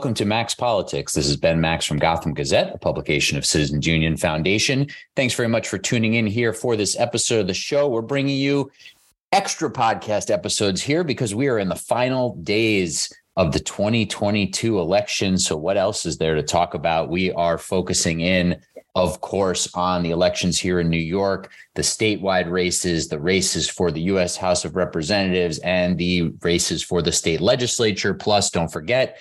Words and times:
Welcome 0.00 0.14
to 0.14 0.24
Max 0.24 0.54
Politics. 0.54 1.12
This 1.12 1.28
is 1.28 1.36
Ben 1.36 1.60
Max 1.60 1.84
from 1.84 1.98
Gotham 1.98 2.32
Gazette, 2.32 2.74
a 2.74 2.78
publication 2.78 3.36
of 3.36 3.44
Citizens 3.44 3.86
Union 3.86 4.16
Foundation. 4.16 4.86
Thanks 5.14 5.34
very 5.34 5.46
much 5.46 5.68
for 5.68 5.76
tuning 5.76 6.14
in 6.14 6.26
here 6.26 6.54
for 6.54 6.74
this 6.74 6.98
episode 6.98 7.40
of 7.40 7.46
the 7.48 7.52
show. 7.52 7.86
We're 7.86 8.00
bringing 8.00 8.38
you 8.38 8.70
extra 9.30 9.70
podcast 9.70 10.30
episodes 10.30 10.80
here 10.80 11.04
because 11.04 11.34
we 11.34 11.48
are 11.48 11.58
in 11.58 11.68
the 11.68 11.76
final 11.76 12.34
days 12.36 13.12
of 13.36 13.52
the 13.52 13.60
2022 13.60 14.78
election. 14.78 15.36
So, 15.36 15.54
what 15.54 15.76
else 15.76 16.06
is 16.06 16.16
there 16.16 16.34
to 16.34 16.42
talk 16.42 16.72
about? 16.72 17.10
We 17.10 17.30
are 17.32 17.58
focusing 17.58 18.20
in, 18.20 18.58
of 18.94 19.20
course, 19.20 19.68
on 19.74 20.02
the 20.02 20.12
elections 20.12 20.58
here 20.58 20.80
in 20.80 20.88
New 20.88 20.96
York, 20.96 21.52
the 21.74 21.82
statewide 21.82 22.50
races, 22.50 23.08
the 23.08 23.20
races 23.20 23.68
for 23.68 23.90
the 23.90 24.00
U.S. 24.02 24.34
House 24.34 24.64
of 24.64 24.76
Representatives, 24.76 25.58
and 25.58 25.98
the 25.98 26.32
races 26.40 26.82
for 26.82 27.02
the 27.02 27.12
state 27.12 27.42
legislature. 27.42 28.14
Plus, 28.14 28.48
don't 28.48 28.72
forget, 28.72 29.18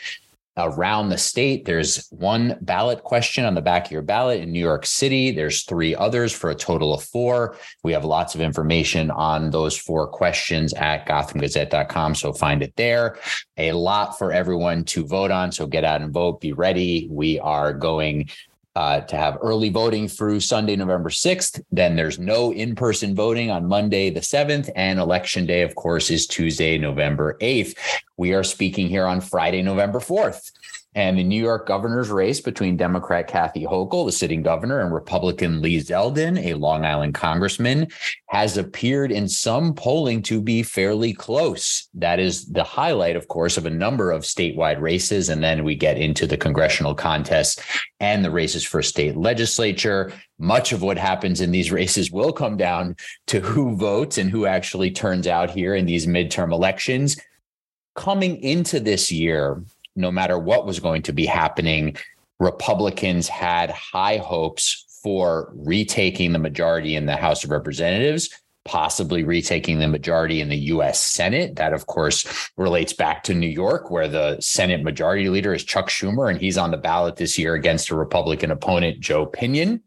around 0.58 1.09
the 1.09 1.17
state. 1.17 1.66
There's 1.66 2.08
one 2.09 2.58
ballot 2.62 3.03
question 3.03 3.45
on 3.45 3.55
the 3.55 3.62
back 3.62 3.85
of 3.85 3.91
your 3.91 4.02
ballot 4.02 4.41
in 4.41 4.52
New 4.52 4.59
York 4.59 4.85
City. 4.85 5.31
There's 5.31 5.63
three 5.63 5.95
others 5.95 6.34
for 6.34 6.49
a 6.49 6.55
total 6.55 6.94
of 6.94 7.03
four. 7.03 7.55
We 7.84 7.94
have 7.94 8.05
lots 8.05 8.35
of 8.35 8.41
information 8.41 9.09
on 9.12 9.52
those 9.52 9.77
four 9.77 10.08
questions 10.08 10.73
at 10.73 11.08
gothamgazette.com. 11.08 12.16
So 12.16 12.34
find 12.34 12.62
it 12.62 12.73
there. 12.75 13.17
A 13.58 13.72
lot 13.72 14.17
for 14.17 14.31
everyone 14.31 14.84
to 14.85 15.05
vote 15.05 15.31
on. 15.31 15.52
So 15.52 15.66
get 15.66 15.85
out 15.85 16.02
and 16.02 16.13
vote. 16.13 16.41
Be 16.41 16.53
ready. 16.53 17.08
We 17.09 17.39
are 17.39 17.73
going 17.73 18.30
uh, 18.80 19.02
to 19.02 19.17
have 19.17 19.38
early 19.41 19.67
voting 19.67 20.08
through 20.08 20.39
Sunday, 20.39 20.73
November 20.77 21.09
6th. 21.09 21.61
Then 21.69 21.97
there's 21.97 22.17
no 22.17 22.53
in 22.53 22.75
person 22.75 23.13
voting 23.13 23.52
on 23.52 23.67
Monday, 23.67 24.09
the 24.09 24.21
7th. 24.21 24.69
And 24.73 24.99
election 24.99 25.45
day, 25.45 25.63
of 25.63 25.75
course, 25.75 26.09
is 26.09 26.25
Tuesday, 26.25 26.77
November 26.77 27.38
8th. 27.41 27.75
We 28.16 28.31
are 28.31 28.44
speaking 28.45 28.88
here 28.88 29.05
on 29.05 29.19
Friday, 29.19 29.61
November 29.61 29.99
4th. 29.99 30.53
And 31.00 31.17
the 31.17 31.23
New 31.23 31.42
York 31.42 31.66
governor's 31.66 32.09
race 32.09 32.42
between 32.42 32.75
Democrat 32.75 33.25
Kathy 33.25 33.64
Hochul, 33.64 34.05
the 34.05 34.11
sitting 34.11 34.44
governor, 34.44 34.81
and 34.81 34.94
Republican 34.94 35.61
Lee 35.61 35.78
Zeldin, 35.78 36.38
a 36.44 36.55
Long 36.55 36.83
Island 36.83 37.14
congressman, 37.14 37.88
has 38.28 38.58
appeared 38.58 39.09
in 39.09 39.30
some 39.30 39.73
polling 39.73 40.22
to 40.23 40.42
be 40.42 40.61
fairly 40.61 41.14
close. 41.14 41.88
That 41.94 42.20
is 42.20 42.47
the 42.47 42.66
highlight, 42.66 43.16
of 43.16 43.30
course, 43.30 43.55
of 43.55 43.66
a 43.66 43.70
number 43.70 44.11
of 44.11 44.23
statewide 44.23 44.81
races. 44.81 45.30
And 45.30 45.42
then 45.42 45.64
we 45.64 45.73
get 45.73 45.97
into 45.97 46.27
the 46.27 46.36
congressional 46.36 46.94
contests 46.94 47.64
and 48.02 48.25
the 48.25 48.30
races 48.30 48.66
for 48.66 48.83
state 48.83 49.16
legislature. 49.16 50.11
Much 50.38 50.73
of 50.73 50.81
what 50.81 50.97
happens 50.97 51.39
in 51.39 51.52
these 51.52 51.72
races 51.72 52.11
will 52.11 52.33
come 52.33 52.58
down 52.58 52.97
to 53.27 53.39
who 53.39 53.77
votes 53.77 54.17
and 54.17 54.30
who 54.30 54.45
actually 54.45 54.92
turns 54.92 55.27
out 55.27 55.50
here 55.50 55.75
in 55.75 55.86
these 55.86 56.08
midterm 56.08 56.52
elections. 56.52 57.16
Coming 57.95 58.44
into 58.44 58.81
this 58.81 59.14
year, 59.14 59.64
no 59.95 60.12
matter 60.12 60.38
what 60.38 60.66
was 60.66 60.80
going 60.80 61.02
to 61.04 61.14
be 61.14 61.26
happening, 61.26 61.98
Republicans 62.40 63.28
had 63.28 63.70
high 63.70 64.18
hopes 64.18 64.86
for 65.04 65.52
retaking 65.56 66.34
the 66.34 66.40
majority 66.40 66.95
in 66.95 67.06
the 67.06 67.16
House 67.16 67.44
of 67.44 67.52
Representatives, 67.52 68.30
possibly 68.66 69.23
retaking 69.23 69.80
the 69.80 69.88
majority 69.88 70.42
in 70.42 70.50
the 70.50 70.58
US 70.58 71.00
Senate. 71.00 71.56
That, 71.56 71.73
of 71.73 71.88
course, 71.88 72.50
relates 72.56 72.94
back 72.94 73.23
to 73.23 73.34
New 73.34 73.48
York, 73.48 73.90
where 73.90 74.08
the 74.08 74.40
Senate 74.42 74.84
majority 74.84 75.30
leader 75.30 75.54
is 75.54 75.64
Chuck 75.64 75.90
Schumer, 75.90 76.30
and 76.30 76.40
he's 76.40 76.58
on 76.58 76.72
the 76.72 76.78
ballot 76.78 77.16
this 77.16 77.38
year 77.38 77.56
against 77.56 77.90
a 77.90 77.95
Republican 77.95 78.52
opponent, 78.52 79.00
Joe 79.00 79.26
Pinion. 79.26 79.82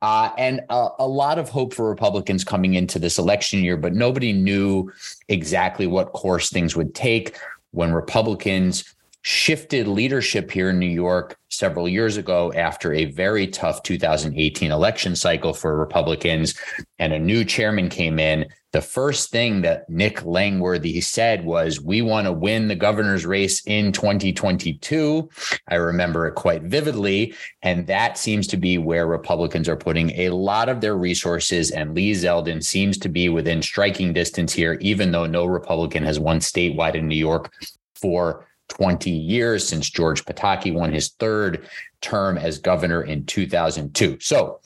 Uh, 0.00 0.30
and 0.38 0.60
a, 0.70 0.88
a 1.00 1.06
lot 1.06 1.38
of 1.38 1.48
hope 1.48 1.74
for 1.74 1.88
Republicans 1.88 2.44
coming 2.44 2.74
into 2.74 2.98
this 2.98 3.18
election 3.18 3.60
year, 3.60 3.76
but 3.76 3.94
nobody 3.94 4.32
knew 4.32 4.90
exactly 5.28 5.86
what 5.86 6.12
course 6.12 6.50
things 6.50 6.74
would 6.74 6.94
take 6.94 7.36
when 7.72 7.92
Republicans 7.92 8.91
shifted 9.22 9.86
leadership 9.86 10.50
here 10.50 10.70
in 10.70 10.78
New 10.80 10.86
York 10.86 11.36
several 11.48 11.88
years 11.88 12.16
ago 12.16 12.52
after 12.54 12.92
a 12.92 13.04
very 13.04 13.46
tough 13.46 13.82
2018 13.84 14.72
election 14.72 15.14
cycle 15.14 15.54
for 15.54 15.78
Republicans 15.78 16.58
and 16.98 17.12
a 17.12 17.18
new 17.18 17.44
chairman 17.44 17.88
came 17.88 18.18
in. 18.18 18.46
The 18.72 18.80
first 18.80 19.30
thing 19.30 19.60
that 19.62 19.88
Nick 19.88 20.24
Langworthy 20.24 21.00
said 21.02 21.44
was, 21.44 21.80
We 21.80 22.02
want 22.02 22.26
to 22.26 22.32
win 22.32 22.68
the 22.68 22.74
governor's 22.74 23.26
race 23.26 23.62
in 23.66 23.92
2022. 23.92 25.28
I 25.68 25.74
remember 25.74 26.26
it 26.26 26.34
quite 26.34 26.62
vividly. 26.62 27.34
And 27.60 27.86
that 27.86 28.18
seems 28.18 28.46
to 28.48 28.56
be 28.56 28.78
where 28.78 29.06
Republicans 29.06 29.68
are 29.68 29.76
putting 29.76 30.10
a 30.12 30.30
lot 30.30 30.68
of 30.68 30.80
their 30.80 30.96
resources. 30.96 31.70
And 31.70 31.94
Lee 31.94 32.12
Zeldin 32.12 32.64
seems 32.64 32.96
to 32.98 33.08
be 33.08 33.28
within 33.28 33.62
striking 33.62 34.14
distance 34.14 34.52
here, 34.54 34.78
even 34.80 35.12
though 35.12 35.26
no 35.26 35.44
Republican 35.44 36.02
has 36.04 36.18
won 36.18 36.40
statewide 36.40 36.94
in 36.94 37.06
New 37.06 37.14
York 37.14 37.52
for 37.94 38.48
20 38.68 39.10
years 39.10 39.66
since 39.66 39.90
George 39.90 40.24
Pataki 40.24 40.72
won 40.72 40.92
his 40.92 41.10
third 41.10 41.68
term 42.00 42.38
as 42.38 42.58
governor 42.58 43.02
in 43.02 43.24
2002. 43.26 44.18
So, 44.20 44.60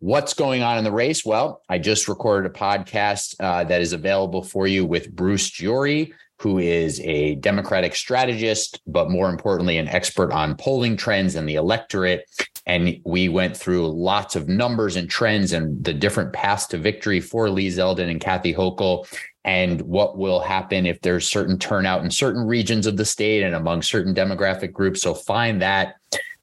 what's 0.00 0.34
going 0.34 0.62
on 0.62 0.78
in 0.78 0.84
the 0.84 0.92
race? 0.92 1.24
Well, 1.24 1.62
I 1.68 1.78
just 1.78 2.08
recorded 2.08 2.50
a 2.50 2.54
podcast 2.54 3.34
uh, 3.40 3.64
that 3.64 3.80
is 3.80 3.92
available 3.92 4.42
for 4.42 4.66
you 4.66 4.86
with 4.86 5.14
Bruce 5.14 5.50
Gyory, 5.50 6.12
who 6.40 6.58
is 6.58 7.00
a 7.00 7.34
Democratic 7.36 7.96
strategist, 7.96 8.80
but 8.86 9.10
more 9.10 9.28
importantly, 9.28 9.76
an 9.78 9.88
expert 9.88 10.32
on 10.32 10.56
polling 10.56 10.96
trends 10.96 11.34
and 11.34 11.48
the 11.48 11.56
electorate. 11.56 12.28
And 12.64 13.00
we 13.04 13.28
went 13.28 13.56
through 13.56 13.88
lots 13.88 14.36
of 14.36 14.48
numbers 14.48 14.94
and 14.94 15.10
trends 15.10 15.52
and 15.52 15.82
the 15.82 15.94
different 15.94 16.32
paths 16.32 16.66
to 16.68 16.78
victory 16.78 17.20
for 17.20 17.50
Lee 17.50 17.68
Zeldin 17.68 18.10
and 18.10 18.20
Kathy 18.20 18.54
Hochul 18.54 19.06
and 19.48 19.80
what 19.80 20.18
will 20.18 20.40
happen 20.40 20.84
if 20.84 21.00
there's 21.00 21.26
certain 21.26 21.58
turnout 21.58 22.04
in 22.04 22.10
certain 22.10 22.46
regions 22.46 22.86
of 22.86 22.98
the 22.98 23.04
state 23.06 23.42
and 23.42 23.54
among 23.54 23.80
certain 23.80 24.14
demographic 24.14 24.74
groups. 24.74 25.00
So 25.00 25.14
find 25.14 25.62
that 25.62 25.94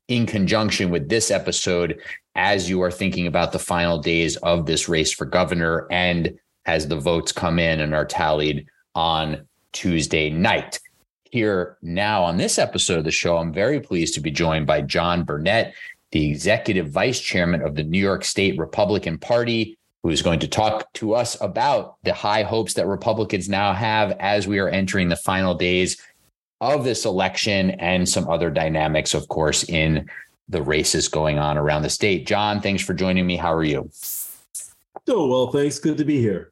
in 0.07 0.25
conjunction 0.25 0.89
with 0.89 1.07
this 1.07 1.29
episode 1.29 1.99
as 2.33 2.67
you 2.67 2.81
are 2.81 2.89
thinking 2.89 3.27
about 3.27 3.51
the 3.51 3.59
final 3.59 3.99
days 3.99 4.38
of 4.38 4.66
this 4.66 4.89
race 4.89 5.13
for 5.13 5.25
governor 5.25 5.85
and 5.91 6.35
as 6.66 6.88
the 6.88 6.99
votes 6.99 7.31
come 7.31 7.59
in 7.59 7.79
and 7.79 7.93
are 7.93 8.07
tallied 8.07 8.66
on 8.95 9.47
Tuesday 9.72 10.31
night. 10.31 10.79
Here 11.29 11.77
now 11.83 12.23
on 12.23 12.37
this 12.37 12.57
episode 12.57 12.97
of 12.97 13.03
the 13.03 13.11
show, 13.11 13.37
I'm 13.37 13.53
very 13.53 13.79
pleased 13.79 14.16
to 14.16 14.19
be 14.19 14.31
joined 14.31 14.66
by 14.66 14.81
John 14.81 15.25
Burnett, 15.25 15.75
the 16.09 16.27
executive 16.27 16.89
vice 16.89 17.19
chairman 17.19 17.61
of 17.61 17.75
the 17.75 17.83
New 17.83 18.01
York 18.01 18.25
State 18.25 18.57
Republican 18.57 19.19
Party 19.19 19.77
who's 20.05 20.21
going 20.21 20.39
to 20.39 20.47
talk 20.47 20.93
to 20.93 21.16
us 21.16 21.35
about 21.41 21.95
the 22.03 22.13
high 22.13 22.43
hopes 22.43 22.75
that 22.75 22.85
Republicans 22.85 23.49
now 23.49 23.73
have 23.73 24.11
as 24.19 24.47
we 24.47 24.59
are 24.59 24.69
entering 24.69 25.09
the 25.09 25.16
final 25.16 25.55
days 25.55 25.99
of 26.61 26.83
this 26.83 27.05
election 27.05 27.71
and 27.71 28.07
some 28.07 28.29
other 28.29 28.51
dynamics, 28.51 29.16
of 29.16 29.27
course, 29.29 29.63
in 29.63 30.07
the 30.47 30.61
races 30.61 31.07
going 31.07 31.39
on 31.39 31.57
around 31.57 31.81
the 31.81 31.89
state. 31.89 32.27
John, 32.27 32.61
thanks 32.61 32.83
for 32.83 32.93
joining 32.93 33.25
me. 33.25 33.35
How 33.35 33.51
are 33.51 33.63
you? 33.63 33.89
Doing 35.07 35.27
well, 35.27 35.51
thanks. 35.51 35.79
Good 35.79 35.97
to 35.97 36.05
be 36.05 36.19
here. 36.19 36.51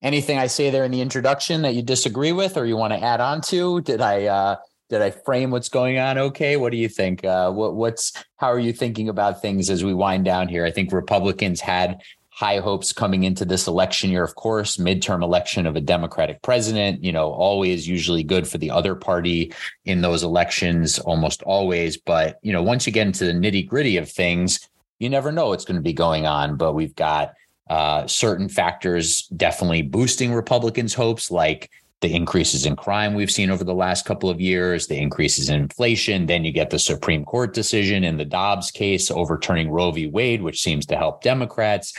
Anything 0.00 0.38
I 0.38 0.46
say 0.46 0.70
there 0.70 0.84
in 0.84 0.90
the 0.90 1.02
introduction 1.02 1.60
that 1.62 1.74
you 1.74 1.82
disagree 1.82 2.32
with 2.32 2.56
or 2.56 2.64
you 2.64 2.78
want 2.78 2.94
to 2.94 3.04
add 3.04 3.20
on 3.20 3.42
to? 3.42 3.82
Did 3.82 4.00
I 4.00 4.24
uh, 4.24 4.56
did 4.88 5.02
I 5.02 5.10
frame 5.10 5.50
what's 5.50 5.68
going 5.68 5.98
on 5.98 6.16
okay? 6.16 6.56
What 6.56 6.72
do 6.72 6.78
you 6.78 6.88
think? 6.88 7.22
Uh, 7.22 7.50
what, 7.50 7.74
what's 7.74 8.14
how 8.36 8.50
are 8.50 8.58
you 8.58 8.72
thinking 8.72 9.10
about 9.10 9.42
things 9.42 9.68
as 9.68 9.84
we 9.84 9.92
wind 9.92 10.24
down 10.24 10.48
here? 10.48 10.64
I 10.64 10.70
think 10.70 10.90
Republicans 10.90 11.60
had 11.60 12.00
high 12.38 12.60
hopes 12.60 12.92
coming 12.92 13.24
into 13.24 13.44
this 13.44 13.66
election 13.66 14.10
year. 14.10 14.22
Of 14.22 14.36
course, 14.36 14.76
midterm 14.76 15.24
election 15.24 15.66
of 15.66 15.74
a 15.74 15.80
Democratic 15.80 16.40
president, 16.40 17.02
you 17.02 17.10
know, 17.10 17.32
always 17.32 17.88
usually 17.88 18.22
good 18.22 18.46
for 18.46 18.58
the 18.58 18.70
other 18.70 18.94
party 18.94 19.52
in 19.86 20.02
those 20.02 20.22
elections, 20.22 21.00
almost 21.00 21.42
always. 21.42 21.96
But, 21.96 22.38
you 22.42 22.52
know, 22.52 22.62
once 22.62 22.86
you 22.86 22.92
get 22.92 23.08
into 23.08 23.24
the 23.24 23.32
nitty 23.32 23.66
gritty 23.66 23.96
of 23.96 24.08
things, 24.08 24.68
you 25.00 25.10
never 25.10 25.32
know 25.32 25.48
what's 25.48 25.64
going 25.64 25.78
to 25.78 25.82
be 25.82 25.92
going 25.92 26.26
on. 26.26 26.56
But 26.56 26.74
we've 26.74 26.94
got 26.94 27.34
uh, 27.68 28.06
certain 28.06 28.48
factors 28.48 29.26
definitely 29.36 29.82
boosting 29.82 30.32
Republicans' 30.32 30.94
hopes, 30.94 31.32
like 31.32 31.68
the 32.02 32.14
increases 32.14 32.64
in 32.66 32.76
crime 32.76 33.14
we've 33.14 33.32
seen 33.32 33.50
over 33.50 33.64
the 33.64 33.74
last 33.74 34.04
couple 34.04 34.30
of 34.30 34.40
years, 34.40 34.86
the 34.86 34.96
increases 34.96 35.48
in 35.48 35.60
inflation. 35.60 36.26
Then 36.26 36.44
you 36.44 36.52
get 36.52 36.70
the 36.70 36.78
Supreme 36.78 37.24
Court 37.24 37.52
decision 37.52 38.04
in 38.04 38.16
the 38.16 38.24
Dobbs 38.24 38.70
case 38.70 39.10
overturning 39.10 39.70
Roe 39.70 39.90
v. 39.90 40.06
Wade, 40.06 40.40
which 40.40 40.62
seems 40.62 40.86
to 40.86 40.96
help 40.96 41.24
Democrats. 41.24 41.92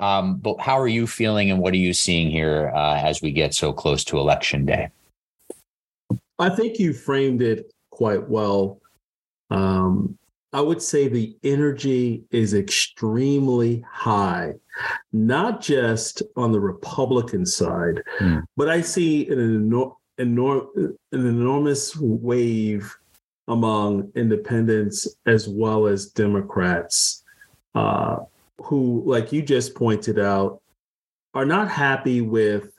Um, 0.00 0.36
but 0.36 0.60
how 0.60 0.78
are 0.78 0.88
you 0.88 1.06
feeling 1.06 1.50
and 1.50 1.60
what 1.60 1.72
are 1.72 1.78
you 1.78 1.92
seeing 1.92 2.30
here 2.30 2.72
uh, 2.74 2.96
as 2.96 3.22
we 3.22 3.30
get 3.30 3.54
so 3.54 3.72
close 3.72 4.04
to 4.04 4.18
election 4.18 4.66
day? 4.66 4.88
I 6.38 6.50
think 6.50 6.78
you 6.78 6.92
framed 6.92 7.42
it 7.42 7.72
quite 7.90 8.28
well. 8.28 8.80
Um, 9.50 10.18
I 10.52 10.60
would 10.60 10.80
say 10.80 11.08
the 11.08 11.36
energy 11.42 12.24
is 12.30 12.54
extremely 12.54 13.84
high, 13.90 14.54
not 15.12 15.60
just 15.60 16.22
on 16.36 16.52
the 16.52 16.60
Republican 16.60 17.44
side, 17.44 18.02
mm. 18.20 18.42
but 18.56 18.68
I 18.68 18.80
see 18.80 19.28
an, 19.28 19.38
enor- 19.38 19.96
enor- 20.20 20.68
an 20.76 20.96
enormous 21.26 21.96
wave 21.96 22.96
among 23.48 24.10
independents 24.14 25.08
as 25.26 25.48
well 25.48 25.86
as 25.86 26.06
Democrats 26.06 27.24
uh, 27.74 28.18
who, 28.62 29.02
like 29.06 29.32
you 29.32 29.42
just 29.42 29.74
pointed 29.74 30.18
out, 30.18 30.60
are 31.34 31.44
not 31.44 31.68
happy 31.68 32.20
with 32.20 32.78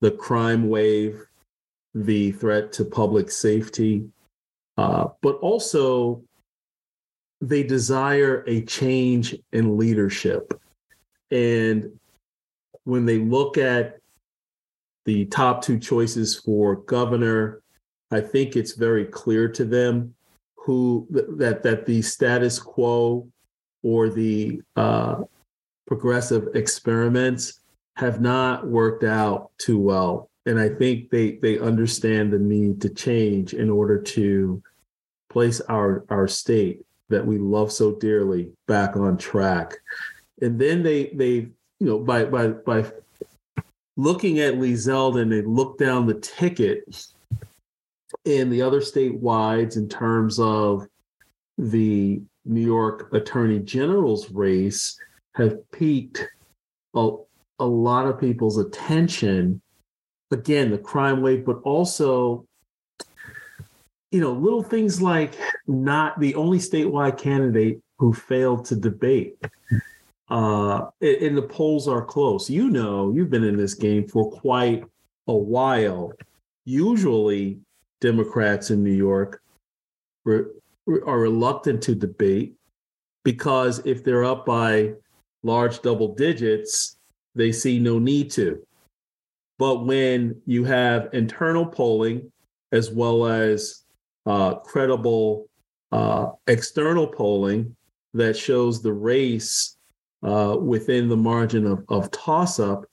the 0.00 0.10
crime 0.10 0.68
wave, 0.68 1.24
the 1.94 2.32
threat 2.32 2.72
to 2.72 2.84
public 2.84 3.30
safety, 3.30 4.04
uh, 4.76 5.06
but 5.20 5.36
also 5.36 6.22
they 7.40 7.62
desire 7.62 8.44
a 8.46 8.62
change 8.62 9.36
in 9.52 9.76
leadership. 9.76 10.60
And 11.30 11.98
when 12.84 13.06
they 13.06 13.18
look 13.18 13.58
at 13.58 13.98
the 15.04 15.26
top 15.26 15.62
two 15.62 15.78
choices 15.78 16.38
for 16.38 16.76
governor, 16.76 17.62
I 18.10 18.20
think 18.20 18.56
it's 18.56 18.72
very 18.72 19.04
clear 19.04 19.48
to 19.48 19.64
them 19.64 20.14
who 20.56 21.06
that 21.10 21.62
that 21.62 21.86
the 21.86 22.02
status 22.02 22.60
quo 22.60 23.28
or 23.82 24.08
the 24.08 24.60
uh, 24.76 25.22
progressive 25.86 26.48
experiments 26.54 27.60
have 27.96 28.20
not 28.20 28.66
worked 28.66 29.04
out 29.04 29.50
too 29.58 29.78
well. 29.78 30.28
And 30.46 30.58
i 30.58 30.68
think 30.68 31.10
they 31.10 31.32
they 31.36 31.58
understand 31.58 32.32
the 32.32 32.38
need 32.38 32.80
to 32.80 32.88
change 32.88 33.54
in 33.54 33.70
order 33.70 34.00
to 34.02 34.62
place 35.30 35.60
our 35.62 36.04
our 36.08 36.26
state 36.26 36.84
that 37.10 37.24
we 37.24 37.38
love 37.38 37.70
so 37.70 37.94
dearly 37.94 38.50
back 38.66 38.96
on 38.96 39.16
track. 39.16 39.74
And 40.40 40.58
then 40.58 40.82
they 40.82 41.10
they 41.14 41.32
you 41.32 41.86
know 41.86 41.98
by 41.98 42.24
by 42.24 42.48
by 42.48 42.90
looking 43.96 44.40
at 44.40 44.58
lee 44.58 44.72
zeldin 44.72 45.30
they 45.30 45.42
look 45.42 45.78
down 45.78 46.06
the 46.06 46.14
ticket 46.14 47.06
in 48.24 48.50
the 48.50 48.62
other 48.62 48.80
state 48.80 49.20
statewides 49.20 49.76
in 49.76 49.88
terms 49.88 50.38
of 50.38 50.86
the 51.58 52.22
new 52.44 52.64
york 52.64 53.12
attorney 53.12 53.58
general's 53.60 54.30
race 54.30 54.98
have 55.34 55.58
piqued 55.70 56.26
a, 56.94 57.10
a 57.58 57.64
lot 57.64 58.06
of 58.06 58.20
people's 58.20 58.58
attention. 58.58 59.60
Again 60.30 60.70
the 60.70 60.78
crime 60.78 61.20
wave 61.20 61.44
but 61.44 61.60
also 61.62 62.46
you 64.10 64.20
know 64.20 64.32
little 64.32 64.62
things 64.62 65.00
like 65.02 65.34
not 65.66 66.18
the 66.20 66.34
only 66.34 66.58
statewide 66.58 67.18
candidate 67.18 67.80
who 67.98 68.12
failed 68.12 68.64
to 68.66 68.76
debate. 68.76 69.36
Uh 70.28 70.86
and 71.00 71.36
the 71.36 71.46
polls 71.48 71.86
are 71.86 72.04
close. 72.04 72.48
You 72.48 72.70
know 72.70 73.12
you've 73.12 73.30
been 73.30 73.44
in 73.44 73.56
this 73.56 73.74
game 73.74 74.08
for 74.08 74.30
quite 74.30 74.84
a 75.28 75.36
while. 75.36 76.12
Usually 76.64 77.58
democrats 78.00 78.70
in 78.70 78.82
new 78.82 78.90
york 78.90 79.40
are 80.88 81.18
reluctant 81.18 81.82
to 81.82 81.94
debate 81.94 82.54
because 83.24 83.80
if 83.86 84.02
they're 84.02 84.24
up 84.24 84.44
by 84.44 84.92
large 85.42 85.80
double 85.82 86.14
digits 86.14 86.96
they 87.34 87.52
see 87.52 87.78
no 87.78 87.98
need 87.98 88.30
to 88.30 88.64
but 89.58 89.86
when 89.86 90.40
you 90.46 90.64
have 90.64 91.08
internal 91.12 91.64
polling 91.64 92.30
as 92.72 92.90
well 92.90 93.26
as 93.26 93.84
uh, 94.26 94.54
credible 94.56 95.48
uh, 95.92 96.30
external 96.46 97.06
polling 97.06 97.76
that 98.14 98.36
shows 98.36 98.82
the 98.82 98.92
race 98.92 99.76
uh, 100.22 100.56
within 100.60 101.08
the 101.08 101.16
margin 101.16 101.66
of, 101.66 101.84
of 101.88 102.10
toss 102.10 102.58
up, 102.58 102.84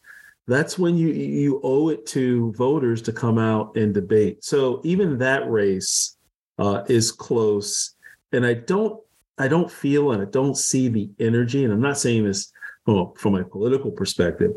that's 0.47 0.80
when 0.80 0.97
you 0.97 1.09
you 1.09 1.62
owe 1.63 1.89
it 1.89 2.06
to 2.07 2.51
voters 2.53 3.01
to 3.03 3.13
come 3.13 3.38
out 3.38 3.75
and 3.75 3.94
debate. 3.94 4.44
So 4.44 4.81
even 4.83 5.18
that 5.19 5.50
race 5.50 6.18
uh, 6.59 6.83
is 6.88 7.11
close, 7.11 7.95
and 8.31 8.45
I 8.45 8.53
don't 8.53 9.01
I 9.38 9.47
don't 9.47 9.71
feel 9.71 10.11
and 10.11 10.21
I 10.21 10.25
don't 10.25 10.57
see 10.57 10.89
the 10.89 11.09
energy. 11.19 11.63
And 11.63 11.73
I'm 11.73 11.81
not 11.81 11.97
saying 11.97 12.25
this 12.25 12.51
from 12.85 12.97
a, 12.97 13.13
from 13.15 13.35
a 13.35 13.45
political 13.45 13.89
perspective. 13.89 14.51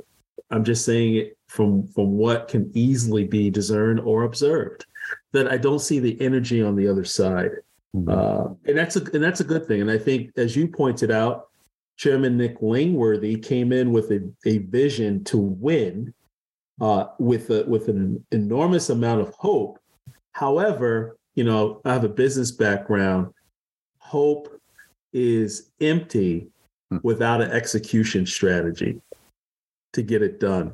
I'm 0.50 0.64
just 0.64 0.84
saying 0.84 1.16
it 1.16 1.38
from 1.48 1.86
from 1.86 2.18
what 2.18 2.48
can 2.48 2.70
easily 2.74 3.24
be 3.24 3.50
discerned 3.50 4.00
or 4.00 4.24
observed. 4.24 4.84
That 5.32 5.50
I 5.50 5.56
don't 5.56 5.78
see 5.78 5.98
the 5.98 6.20
energy 6.20 6.62
on 6.62 6.76
the 6.76 6.88
other 6.88 7.04
side, 7.04 7.52
mm-hmm. 7.96 8.08
uh, 8.08 8.54
and 8.66 8.76
that's 8.76 8.96
a 8.96 9.00
and 9.14 9.22
that's 9.22 9.40
a 9.40 9.44
good 9.44 9.66
thing. 9.66 9.80
And 9.80 9.90
I 9.90 9.98
think, 9.98 10.32
as 10.36 10.56
you 10.56 10.68
pointed 10.68 11.10
out, 11.10 11.48
Chairman 11.96 12.36
Nick 12.36 12.56
Langworthy 12.60 13.36
came 13.36 13.72
in 13.72 13.92
with 13.92 14.10
a, 14.10 14.28
a 14.44 14.58
vision 14.58 15.24
to 15.24 15.38
win, 15.38 16.12
uh, 16.80 17.06
with 17.18 17.50
a, 17.50 17.64
with 17.64 17.88
an 17.88 18.24
enormous 18.32 18.90
amount 18.90 19.20
of 19.20 19.34
hope. 19.34 19.78
However, 20.32 21.18
you 21.34 21.44
know, 21.44 21.80
I 21.84 21.92
have 21.92 22.04
a 22.04 22.08
business 22.08 22.50
background. 22.50 23.32
Hope 23.98 24.60
is 25.12 25.70
empty 25.80 26.48
hmm. 26.90 26.98
without 27.02 27.40
an 27.40 27.50
execution 27.50 28.26
strategy 28.26 29.00
to 29.92 30.02
get 30.02 30.22
it 30.22 30.40
done. 30.40 30.72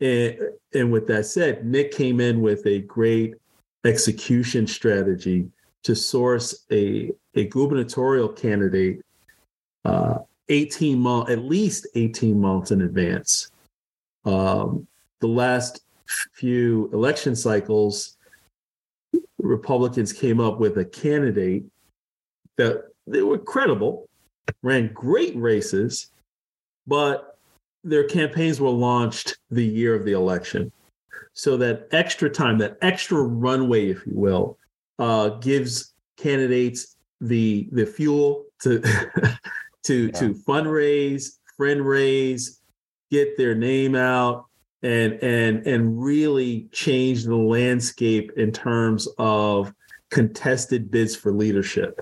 And, 0.00 0.36
and 0.74 0.92
with 0.92 1.06
that 1.08 1.26
said, 1.26 1.64
Nick 1.64 1.92
came 1.92 2.20
in 2.20 2.40
with 2.40 2.66
a 2.66 2.80
great 2.80 3.34
execution 3.84 4.66
strategy 4.66 5.48
to 5.84 5.94
source 5.94 6.64
a, 6.70 7.10
a 7.34 7.46
gubernatorial 7.46 8.28
candidate 8.28 9.04
uh, 9.84 10.18
18 10.48 10.98
months, 10.98 11.30
at 11.30 11.40
least 11.40 11.86
18 11.94 12.40
months 12.40 12.70
in 12.70 12.82
advance. 12.82 13.50
Um, 14.24 14.86
the 15.20 15.28
last 15.28 15.82
few 16.34 16.90
election 16.92 17.34
cycles, 17.34 18.16
Republicans 19.42 20.12
came 20.12 20.40
up 20.40 20.58
with 20.58 20.78
a 20.78 20.84
candidate 20.84 21.64
that 22.56 22.84
they 23.06 23.22
were 23.22 23.38
credible, 23.38 24.08
ran 24.62 24.92
great 24.92 25.36
races, 25.36 26.10
but 26.86 27.38
their 27.84 28.04
campaigns 28.04 28.60
were 28.60 28.70
launched 28.70 29.36
the 29.50 29.64
year 29.64 29.94
of 29.94 30.04
the 30.04 30.12
election. 30.12 30.70
So 31.34 31.56
that 31.56 31.88
extra 31.90 32.30
time, 32.30 32.58
that 32.58 32.78
extra 32.82 33.20
runway, 33.22 33.88
if 33.88 34.06
you 34.06 34.12
will, 34.14 34.58
uh, 34.98 35.30
gives 35.40 35.94
candidates 36.16 36.96
the 37.20 37.68
the 37.72 37.86
fuel 37.86 38.44
to 38.60 38.80
to 39.84 40.06
yeah. 40.06 40.12
to 40.12 40.34
fundraise, 40.34 41.38
friend 41.56 41.84
raise, 41.84 42.60
get 43.10 43.36
their 43.36 43.54
name 43.54 43.94
out, 43.94 44.46
and 44.82 45.14
and 45.22 45.66
and 45.66 46.02
really 46.02 46.68
change 46.72 47.24
the 47.24 47.36
landscape 47.36 48.32
in 48.36 48.52
terms 48.52 49.08
of 49.18 49.72
contested 50.10 50.90
bids 50.90 51.14
for 51.14 51.32
leadership. 51.32 52.00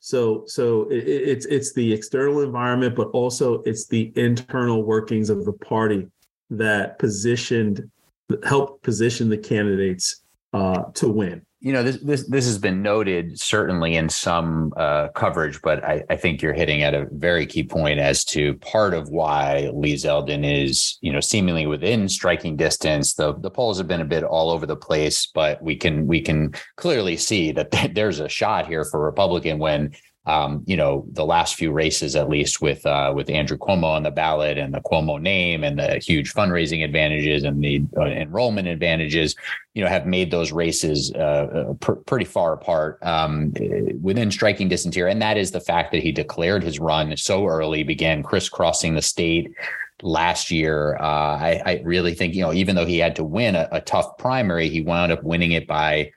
So 0.00 0.44
so 0.46 0.88
it, 0.90 1.06
it's 1.06 1.46
it's 1.46 1.72
the 1.72 1.92
external 1.92 2.42
environment, 2.42 2.96
but 2.96 3.08
also 3.08 3.62
it's 3.62 3.86
the 3.86 4.12
internal 4.16 4.82
workings 4.82 5.30
of 5.30 5.44
the 5.44 5.52
party 5.52 6.08
that 6.50 6.98
positioned 6.98 7.90
helped 8.44 8.82
position 8.82 9.28
the 9.28 9.38
candidates 9.38 10.22
uh, 10.52 10.84
to 10.94 11.08
win 11.08 11.44
you 11.62 11.72
know 11.72 11.84
this 11.84 11.98
this 11.98 12.26
this 12.26 12.44
has 12.44 12.58
been 12.58 12.82
noted 12.82 13.38
certainly 13.38 13.94
in 13.94 14.08
some 14.08 14.72
uh, 14.76 15.08
coverage, 15.08 15.62
but 15.62 15.82
I, 15.84 16.02
I, 16.10 16.16
think 16.16 16.42
you're 16.42 16.52
hitting 16.52 16.82
at 16.82 16.92
a 16.92 17.06
very 17.12 17.46
key 17.46 17.62
point 17.62 18.00
as 18.00 18.24
to 18.26 18.54
part 18.54 18.94
of 18.94 19.10
why 19.10 19.70
Lee 19.72 19.94
Zeldin 19.94 20.44
is 20.44 20.98
you 21.02 21.12
know 21.12 21.20
seemingly 21.20 21.68
within 21.68 22.08
striking 22.08 22.56
distance. 22.56 23.14
The 23.14 23.34
the 23.34 23.50
polls 23.50 23.78
have 23.78 23.86
been 23.86 24.00
a 24.00 24.04
bit 24.04 24.24
all 24.24 24.50
over 24.50 24.66
the 24.66 24.76
place, 24.76 25.28
but 25.32 25.62
we 25.62 25.76
can 25.76 26.08
we 26.08 26.20
can 26.20 26.52
clearly 26.76 27.16
see 27.16 27.52
that 27.52 27.70
there's 27.94 28.18
a 28.18 28.28
shot 28.28 28.66
here 28.66 28.84
for 28.84 28.98
Republican 28.98 29.60
when 29.60 29.92
um, 30.24 30.62
you 30.66 30.76
know, 30.76 31.04
the 31.10 31.24
last 31.24 31.56
few 31.56 31.72
races, 31.72 32.14
at 32.14 32.28
least 32.28 32.62
with 32.62 32.86
uh, 32.86 33.12
with 33.14 33.28
Andrew 33.28 33.58
Cuomo 33.58 33.84
on 33.84 34.04
the 34.04 34.10
ballot 34.10 34.56
and 34.56 34.72
the 34.72 34.80
Cuomo 34.80 35.20
name 35.20 35.64
and 35.64 35.76
the 35.78 35.98
huge 35.98 36.32
fundraising 36.32 36.84
advantages 36.84 37.42
and 37.42 37.62
the 37.62 37.82
uh, 37.96 38.04
enrollment 38.04 38.68
advantages, 38.68 39.34
you 39.74 39.82
know, 39.82 39.88
have 39.88 40.06
made 40.06 40.30
those 40.30 40.52
races 40.52 41.12
uh, 41.16 41.18
uh 41.18 41.72
pr- 41.74 41.92
pretty 41.92 42.24
far 42.24 42.52
apart 42.52 42.98
um, 43.02 43.52
within 44.00 44.30
striking 44.30 44.68
distance 44.68 44.94
here. 44.94 45.08
And 45.08 45.20
that 45.20 45.36
is 45.36 45.50
the 45.50 45.60
fact 45.60 45.90
that 45.90 46.04
he 46.04 46.12
declared 46.12 46.62
his 46.62 46.78
run 46.78 47.16
so 47.16 47.46
early, 47.46 47.82
began 47.82 48.22
crisscrossing 48.22 48.94
the 48.94 49.02
state 49.02 49.52
last 50.02 50.52
year. 50.52 50.96
Uh, 51.00 51.36
I, 51.36 51.62
I, 51.66 51.82
really 51.84 52.14
think, 52.14 52.34
you 52.34 52.42
know, 52.42 52.52
even 52.52 52.76
though 52.76 52.86
he 52.86 52.98
had 52.98 53.16
to 53.16 53.24
win 53.24 53.54
a, 53.54 53.68
a 53.72 53.80
tough 53.80 54.18
primary, 54.18 54.68
he 54.68 54.82
wound 54.82 55.12
up 55.12 55.22
winning 55.22 55.52
it 55.52 55.66
by 55.66 56.12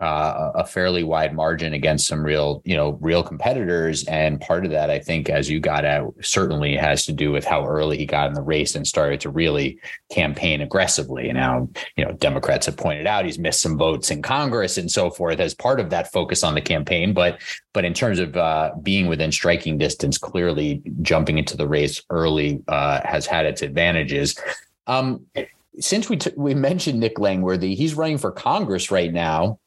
uh, 0.00 0.52
a 0.54 0.66
fairly 0.66 1.04
wide 1.04 1.34
margin 1.34 1.74
against 1.74 2.06
some 2.06 2.24
real, 2.24 2.62
you 2.64 2.74
know, 2.74 2.98
real 3.02 3.22
competitors. 3.22 4.04
And 4.04 4.40
part 4.40 4.64
of 4.64 4.70
that, 4.70 4.88
I 4.88 4.98
think, 4.98 5.28
as 5.28 5.50
you 5.50 5.60
got 5.60 5.84
out, 5.84 6.14
certainly 6.22 6.74
has 6.74 7.04
to 7.04 7.12
do 7.12 7.30
with 7.30 7.44
how 7.44 7.66
early 7.66 7.98
he 7.98 8.06
got 8.06 8.28
in 8.28 8.34
the 8.34 8.42
race 8.42 8.74
and 8.74 8.86
started 8.86 9.20
to 9.20 9.30
really 9.30 9.78
campaign 10.10 10.62
aggressively. 10.62 11.28
And 11.28 11.36
now, 11.36 11.68
you 11.96 12.04
know, 12.04 12.12
Democrats 12.12 12.66
have 12.66 12.78
pointed 12.78 13.06
out 13.06 13.26
he's 13.26 13.38
missed 13.38 13.60
some 13.60 13.76
votes 13.76 14.10
in 14.10 14.22
Congress 14.22 14.78
and 14.78 14.90
so 14.90 15.10
forth 15.10 15.38
as 15.38 15.54
part 15.54 15.80
of 15.80 15.90
that 15.90 16.10
focus 16.10 16.42
on 16.42 16.54
the 16.54 16.62
campaign. 16.62 17.12
But 17.12 17.40
but 17.72 17.84
in 17.84 17.94
terms 17.94 18.18
of 18.18 18.36
uh, 18.36 18.72
being 18.82 19.06
within 19.06 19.30
striking 19.30 19.76
distance, 19.78 20.18
clearly 20.18 20.82
jumping 21.02 21.38
into 21.38 21.56
the 21.56 21.68
race 21.68 22.02
early 22.10 22.62
uh, 22.68 23.00
has 23.04 23.26
had 23.26 23.46
its 23.46 23.62
advantages. 23.62 24.36
Um, 24.86 25.26
since 25.78 26.08
we 26.08 26.16
t- 26.16 26.32
we 26.36 26.54
mentioned 26.54 26.98
Nick 26.98 27.18
Langworthy, 27.18 27.74
he's 27.74 27.94
running 27.94 28.18
for 28.18 28.32
Congress 28.32 28.90
right 28.90 29.12
now 29.12 29.59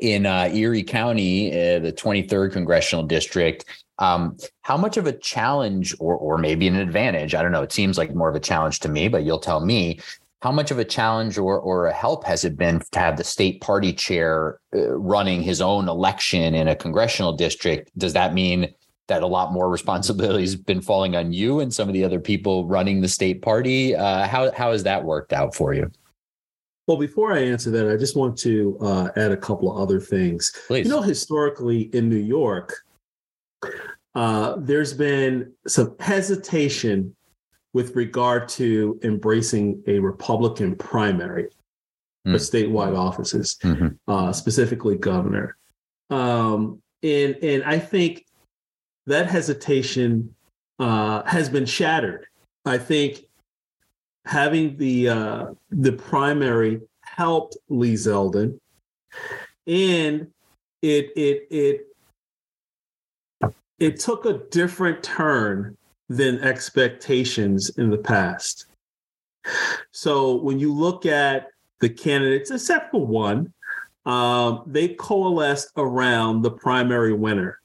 in 0.00 0.26
uh, 0.26 0.50
Erie 0.52 0.82
County, 0.82 1.50
uh, 1.50 1.78
the 1.78 1.92
23rd 1.92 2.52
congressional 2.52 3.04
district. 3.04 3.64
Um, 3.98 4.36
how 4.62 4.76
much 4.76 4.96
of 4.96 5.06
a 5.06 5.12
challenge, 5.12 5.94
or 6.00 6.16
or 6.16 6.38
maybe 6.38 6.66
an 6.66 6.76
advantage? 6.76 7.34
I 7.34 7.42
don't 7.42 7.52
know. 7.52 7.62
It 7.62 7.72
seems 7.72 7.98
like 7.98 8.14
more 8.14 8.30
of 8.30 8.34
a 8.34 8.40
challenge 8.40 8.80
to 8.80 8.88
me, 8.88 9.08
but 9.08 9.24
you'll 9.24 9.38
tell 9.38 9.60
me. 9.60 10.00
how 10.42 10.50
much 10.52 10.70
of 10.70 10.78
a 10.78 10.84
challenge 10.84 11.36
or, 11.36 11.58
or 11.60 11.86
a 11.86 11.92
help 11.92 12.24
has 12.24 12.44
it 12.44 12.56
been 12.56 12.80
to 12.92 12.98
have 12.98 13.16
the 13.18 13.24
state 13.24 13.60
party 13.60 13.92
chair 13.92 14.58
uh, 14.74 14.88
running 14.96 15.42
his 15.42 15.60
own 15.60 15.86
election 15.88 16.54
in 16.54 16.66
a 16.68 16.74
congressional 16.74 17.32
district? 17.34 17.90
Does 17.98 18.14
that 18.14 18.32
mean 18.32 18.72
that 19.08 19.22
a 19.22 19.26
lot 19.26 19.52
more 19.52 19.68
responsibility 19.68 20.40
has 20.42 20.56
been 20.56 20.80
falling 20.80 21.14
on 21.14 21.32
you 21.32 21.60
and 21.60 21.74
some 21.74 21.88
of 21.88 21.94
the 21.94 22.04
other 22.04 22.20
people 22.20 22.64
running 22.66 23.02
the 23.02 23.08
state 23.08 23.42
party? 23.42 23.94
Uh, 23.94 24.26
how, 24.26 24.50
how 24.52 24.72
has 24.72 24.82
that 24.84 25.04
worked 25.04 25.34
out 25.34 25.54
for 25.54 25.74
you? 25.74 25.90
Well, 26.90 26.98
before 26.98 27.32
I 27.32 27.38
answer 27.38 27.70
that, 27.70 27.88
I 27.88 27.96
just 27.96 28.16
want 28.16 28.36
to 28.38 28.76
uh, 28.80 29.10
add 29.14 29.30
a 29.30 29.36
couple 29.36 29.70
of 29.70 29.80
other 29.80 30.00
things. 30.00 30.52
Please. 30.66 30.88
You 30.88 30.90
know, 30.90 31.00
historically 31.00 31.82
in 31.94 32.08
New 32.08 32.16
York, 32.16 32.74
uh, 34.16 34.56
there's 34.58 34.92
been 34.92 35.52
some 35.68 35.94
hesitation 36.00 37.14
with 37.74 37.94
regard 37.94 38.48
to 38.48 38.98
embracing 39.04 39.80
a 39.86 40.00
Republican 40.00 40.74
primary 40.74 41.50
mm. 42.26 42.32
for 42.32 42.38
statewide 42.38 42.98
offices, 42.98 43.56
mm-hmm. 43.62 43.90
uh, 44.08 44.32
specifically 44.32 44.96
governor. 44.96 45.56
Um, 46.10 46.82
and 47.04 47.36
and 47.40 47.62
I 47.62 47.78
think 47.78 48.26
that 49.06 49.28
hesitation 49.28 50.34
uh, 50.80 51.22
has 51.22 51.48
been 51.48 51.66
shattered. 51.66 52.26
I 52.64 52.78
think 52.78 53.26
having 54.30 54.76
the 54.76 55.08
uh, 55.08 55.46
the 55.70 55.92
primary 55.92 56.80
helped 57.02 57.56
Lee 57.68 57.94
Zeldin, 57.94 58.58
and 59.66 60.28
it 60.82 61.10
it 61.16 61.46
it 61.50 61.86
it 63.80 63.98
took 63.98 64.26
a 64.26 64.34
different 64.50 65.02
turn 65.02 65.76
than 66.08 66.38
expectations 66.42 67.70
in 67.76 67.90
the 67.90 67.98
past. 67.98 68.66
So 69.90 70.36
when 70.36 70.60
you 70.60 70.72
look 70.72 71.06
at 71.06 71.48
the 71.80 71.88
candidates, 71.88 72.52
except 72.52 72.92
for 72.92 73.04
one, 73.04 73.52
um, 74.06 74.62
they 74.66 74.88
coalesced 74.88 75.72
around 75.76 76.42
the 76.42 76.50
primary 76.50 77.14
winner. 77.14 77.58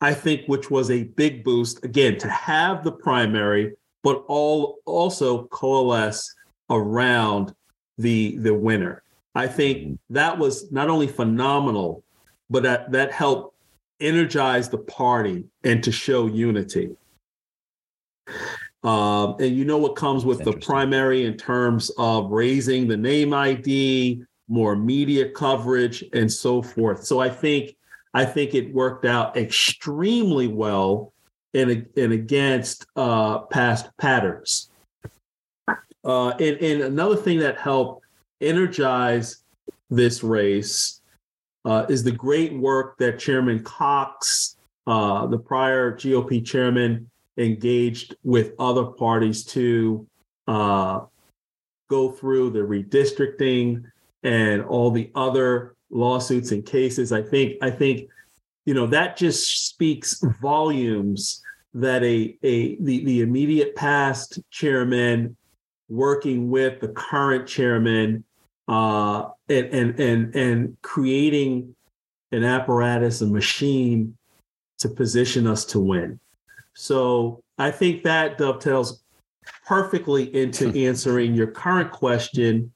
I 0.00 0.12
think, 0.12 0.46
which 0.46 0.70
was 0.70 0.90
a 0.90 1.04
big 1.04 1.42
boost 1.42 1.84
again 1.84 2.18
to 2.18 2.28
have 2.28 2.84
the 2.84 2.92
primary, 2.92 3.74
but 4.04 4.22
all 4.28 4.78
also 4.84 5.46
coalesce 5.46 6.32
around 6.70 7.52
the 7.98 8.36
the 8.38 8.54
winner. 8.54 9.02
I 9.34 9.48
think 9.48 9.98
that 10.10 10.38
was 10.38 10.70
not 10.70 10.88
only 10.88 11.08
phenomenal, 11.08 12.04
but 12.48 12.62
that 12.62 12.92
that 12.92 13.10
helped 13.10 13.56
energize 13.98 14.68
the 14.68 14.78
party 14.78 15.44
and 15.64 15.82
to 15.82 15.90
show 15.90 16.26
unity. 16.26 16.90
Um, 18.84 19.36
and 19.40 19.56
you 19.56 19.64
know 19.64 19.78
what 19.78 19.96
comes 19.96 20.26
with 20.26 20.44
the 20.44 20.52
primary 20.52 21.24
in 21.24 21.38
terms 21.38 21.90
of 21.96 22.30
raising 22.30 22.86
the 22.86 22.98
name 22.98 23.32
ID, 23.32 24.22
more 24.46 24.76
media 24.76 25.30
coverage, 25.30 26.04
and 26.12 26.30
so 26.30 26.60
forth. 26.60 27.06
So 27.06 27.18
I 27.18 27.30
think 27.30 27.74
I 28.12 28.26
think 28.26 28.54
it 28.54 28.74
worked 28.74 29.06
out 29.06 29.38
extremely 29.38 30.46
well 30.48 31.13
and, 31.54 31.86
and 31.96 32.12
against 32.12 32.86
uh, 32.96 33.40
past 33.40 33.88
patterns. 33.98 34.70
Uh, 36.04 36.30
and, 36.30 36.58
and 36.58 36.82
another 36.82 37.16
thing 37.16 37.38
that 37.38 37.58
helped 37.58 38.04
energize 38.40 39.44
this 39.90 40.22
race 40.22 41.00
uh, 41.64 41.86
is 41.88 42.02
the 42.02 42.12
great 42.12 42.52
work 42.54 42.98
that 42.98 43.18
Chairman 43.18 43.62
Cox, 43.62 44.56
uh, 44.86 45.26
the 45.26 45.38
prior 45.38 45.96
GOP 45.96 46.44
chairman, 46.44 47.08
engaged 47.38 48.16
with 48.22 48.52
other 48.58 48.84
parties 48.84 49.44
to 49.44 50.06
uh, 50.46 51.00
go 51.88 52.10
through 52.10 52.50
the 52.50 52.58
redistricting 52.58 53.84
and 54.22 54.62
all 54.64 54.90
the 54.90 55.10
other 55.14 55.74
lawsuits 55.90 56.52
and 56.52 56.64
cases. 56.64 57.12
I 57.12 57.22
think 57.22 57.56
I 57.62 57.70
think 57.70 58.08
you 58.64 58.74
know 58.74 58.86
that 58.86 59.16
just 59.16 59.68
speaks 59.68 60.22
volumes 60.40 61.42
that 61.74 62.02
a 62.02 62.36
a 62.42 62.76
the, 62.80 63.04
the 63.04 63.20
immediate 63.20 63.74
past 63.76 64.38
chairman 64.50 65.36
working 65.88 66.50
with 66.50 66.80
the 66.80 66.88
current 66.88 67.46
chairman 67.46 68.24
uh, 68.68 69.28
and 69.48 69.66
and 69.66 70.00
and 70.00 70.34
and 70.34 70.76
creating 70.82 71.74
an 72.32 72.44
apparatus, 72.44 73.20
a 73.20 73.26
machine 73.26 74.16
to 74.78 74.88
position 74.88 75.46
us 75.46 75.64
to 75.64 75.80
win. 75.80 76.18
So 76.74 77.42
I 77.58 77.70
think 77.70 78.02
that 78.02 78.38
dovetails 78.38 79.02
perfectly 79.66 80.34
into 80.34 80.68
answering 80.86 81.34
your 81.34 81.46
current 81.46 81.90
question. 81.90 82.72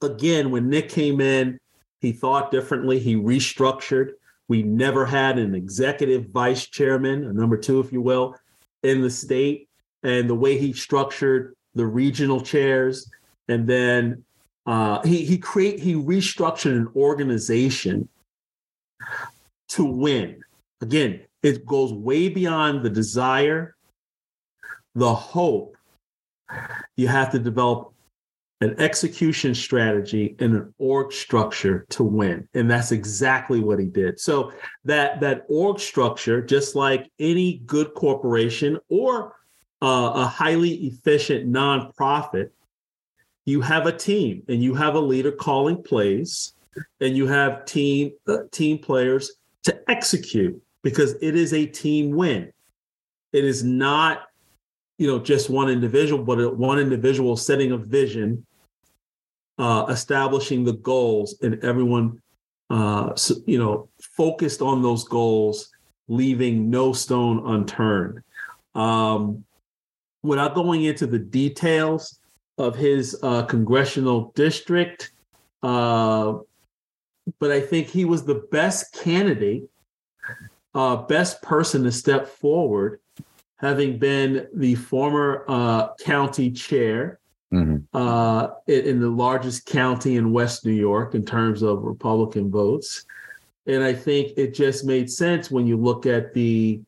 Again, 0.00 0.50
when 0.50 0.68
Nick 0.68 0.88
came 0.88 1.20
in, 1.20 1.58
he 2.00 2.12
thought 2.12 2.50
differently. 2.50 2.98
He 2.98 3.16
restructured. 3.16 4.12
We 4.48 4.62
never 4.62 5.06
had 5.06 5.38
an 5.38 5.54
executive 5.54 6.26
vice 6.30 6.66
chairman, 6.66 7.24
a 7.24 7.32
number 7.32 7.56
two, 7.56 7.80
if 7.80 7.92
you 7.92 8.02
will, 8.02 8.36
in 8.82 9.00
the 9.00 9.10
state. 9.10 9.68
And 10.02 10.28
the 10.28 10.34
way 10.34 10.58
he 10.58 10.72
structured 10.72 11.54
the 11.74 11.86
regional 11.86 12.40
chairs, 12.40 13.10
and 13.48 13.66
then 13.66 14.24
uh, 14.66 15.00
he 15.02 15.24
he 15.24 15.38
create 15.38 15.80
he 15.80 15.94
restructured 15.94 16.76
an 16.76 16.88
organization 16.94 18.08
to 19.68 19.84
win. 19.84 20.42
Again, 20.80 21.20
it 21.42 21.64
goes 21.66 21.92
way 21.92 22.28
beyond 22.28 22.84
the 22.84 22.90
desire, 22.90 23.76
the 24.94 25.14
hope. 25.14 25.76
You 26.96 27.08
have 27.08 27.30
to 27.32 27.38
develop 27.38 27.91
an 28.62 28.78
execution 28.80 29.54
strategy 29.54 30.36
and 30.38 30.54
an 30.54 30.74
org 30.78 31.12
structure 31.12 31.86
to 31.88 32.02
win 32.04 32.48
and 32.54 32.70
that's 32.70 32.92
exactly 32.92 33.60
what 33.60 33.78
he 33.78 33.86
did 33.86 34.18
so 34.18 34.52
that 34.84 35.20
that 35.20 35.44
org 35.48 35.78
structure 35.78 36.40
just 36.40 36.74
like 36.74 37.10
any 37.18 37.58
good 37.66 37.92
corporation 37.94 38.78
or 38.88 39.34
uh, 39.82 40.12
a 40.14 40.26
highly 40.26 40.74
efficient 40.86 41.50
nonprofit 41.50 42.50
you 43.44 43.60
have 43.60 43.86
a 43.86 43.92
team 43.92 44.42
and 44.48 44.62
you 44.62 44.74
have 44.74 44.94
a 44.94 45.00
leader 45.00 45.32
calling 45.32 45.82
plays 45.82 46.54
and 47.00 47.16
you 47.16 47.26
have 47.26 47.64
team 47.64 48.12
uh, 48.28 48.38
team 48.50 48.78
players 48.78 49.32
to 49.64 49.90
execute 49.90 50.60
because 50.82 51.14
it 51.20 51.36
is 51.36 51.52
a 51.52 51.66
team 51.66 52.10
win. 52.10 52.52
It 53.32 53.44
is 53.44 53.62
not, 53.62 54.22
you 54.98 55.06
know, 55.06 55.18
just 55.18 55.48
one 55.48 55.68
individual, 55.68 56.22
but 56.22 56.56
one 56.56 56.78
individual 56.78 57.36
setting 57.36 57.72
a 57.72 57.76
vision, 57.76 58.44
uh, 59.62 59.86
establishing 59.88 60.64
the 60.64 60.72
goals, 60.72 61.36
and 61.40 61.62
everyone, 61.62 62.20
uh, 62.68 63.14
you 63.46 63.58
know, 63.58 63.88
focused 64.00 64.60
on 64.60 64.82
those 64.82 65.04
goals, 65.04 65.70
leaving 66.08 66.68
no 66.68 66.92
stone 66.92 67.40
unturned. 67.46 68.20
Um, 68.74 69.44
without 70.24 70.56
going 70.56 70.82
into 70.82 71.06
the 71.06 71.18
details 71.20 72.18
of 72.58 72.74
his 72.74 73.16
uh, 73.22 73.44
congressional 73.44 74.32
district, 74.34 75.12
uh, 75.62 76.34
but 77.38 77.52
I 77.52 77.60
think 77.60 77.86
he 77.86 78.04
was 78.04 78.24
the 78.24 78.42
best 78.50 78.92
candidate 78.92 79.62
uh, 80.74 80.96
best 80.96 81.40
person 81.40 81.84
to 81.84 81.92
step 81.92 82.26
forward, 82.26 82.98
having 83.58 83.96
been 83.96 84.48
the 84.54 84.74
former 84.74 85.44
uh, 85.46 85.94
county 86.00 86.50
chair 86.50 87.20
mm-hmm. 87.52 87.76
uh, 87.94 88.48
in, 88.66 89.00
the 89.00 89.08
largest 89.08 89.66
county 89.66 90.16
in 90.16 90.32
West 90.32 90.64
New 90.64 90.72
York 90.72 91.14
in 91.14 91.24
terms 91.24 91.62
of 91.62 91.82
Republican 91.82 92.50
votes. 92.50 93.04
And 93.66 93.82
I 93.84 93.92
think 93.92 94.32
it 94.36 94.54
just 94.54 94.84
made 94.84 95.10
sense 95.10 95.50
when 95.50 95.66
you 95.66 95.76
look 95.76 96.06
at 96.06 96.32
the 96.32 96.80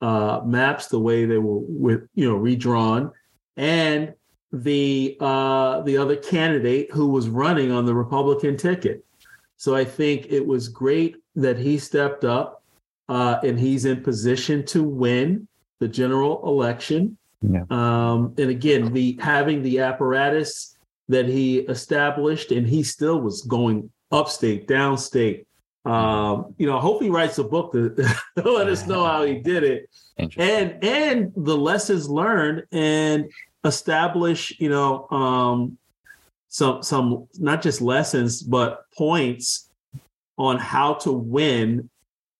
uh, 0.00 0.40
maps, 0.44 0.88
the 0.88 0.98
way 0.98 1.24
they 1.24 1.38
were, 1.38 1.60
with, 1.60 2.08
you 2.14 2.28
know, 2.28 2.36
redrawn, 2.36 3.10
and 3.56 4.14
the 4.52 5.16
uh, 5.20 5.82
the 5.82 5.96
other 5.96 6.16
candidate 6.16 6.90
who 6.92 7.08
was 7.08 7.28
running 7.28 7.70
on 7.70 7.84
the 7.84 7.94
Republican 7.94 8.56
ticket. 8.56 9.04
So 9.56 9.74
I 9.74 9.84
think 9.84 10.26
it 10.30 10.46
was 10.46 10.68
great 10.68 11.16
that 11.34 11.58
he 11.58 11.78
stepped 11.78 12.24
up 12.24 12.62
uh, 13.08 13.40
and 13.42 13.58
he's 13.58 13.84
in 13.84 14.02
position 14.02 14.64
to 14.66 14.82
win 14.82 15.48
the 15.80 15.88
general 15.88 16.46
election. 16.46 17.16
Yeah. 17.42 17.64
Um, 17.70 18.34
and 18.38 18.50
again, 18.50 18.92
the 18.92 19.18
having 19.20 19.62
the 19.62 19.80
apparatus 19.80 20.76
that 21.08 21.26
he 21.26 21.60
established, 21.60 22.50
and 22.52 22.66
he 22.66 22.82
still 22.82 23.20
was 23.20 23.42
going 23.42 23.90
upstate, 24.10 24.66
downstate. 24.66 25.44
Um, 25.84 26.54
you 26.58 26.66
know, 26.66 26.76
I 26.76 26.80
hope 26.80 27.00
he 27.00 27.08
writes 27.08 27.38
a 27.38 27.44
book 27.44 27.72
to, 27.72 27.90
to 28.36 28.50
let 28.50 28.68
us 28.68 28.86
know 28.86 29.04
how 29.04 29.24
he 29.24 29.36
did 29.36 29.62
it, 29.62 29.88
and 30.36 30.82
and 30.82 31.32
the 31.36 31.56
lessons 31.56 32.08
learned, 32.08 32.64
and 32.72 33.30
establish 33.64 34.58
you 34.60 34.68
know 34.68 35.08
um, 35.10 35.78
some 36.48 36.82
some 36.82 37.28
not 37.38 37.62
just 37.62 37.80
lessons 37.80 38.42
but 38.42 38.84
points 38.96 39.70
on 40.36 40.58
how 40.58 40.94
to 40.94 41.12
win 41.12 41.88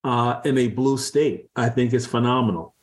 uh, 0.03 0.41
in 0.45 0.57
a 0.57 0.67
blue 0.67 0.97
state. 0.97 1.49
I 1.55 1.69
think 1.69 1.93
is 1.93 2.05
phenomenal. 2.05 2.75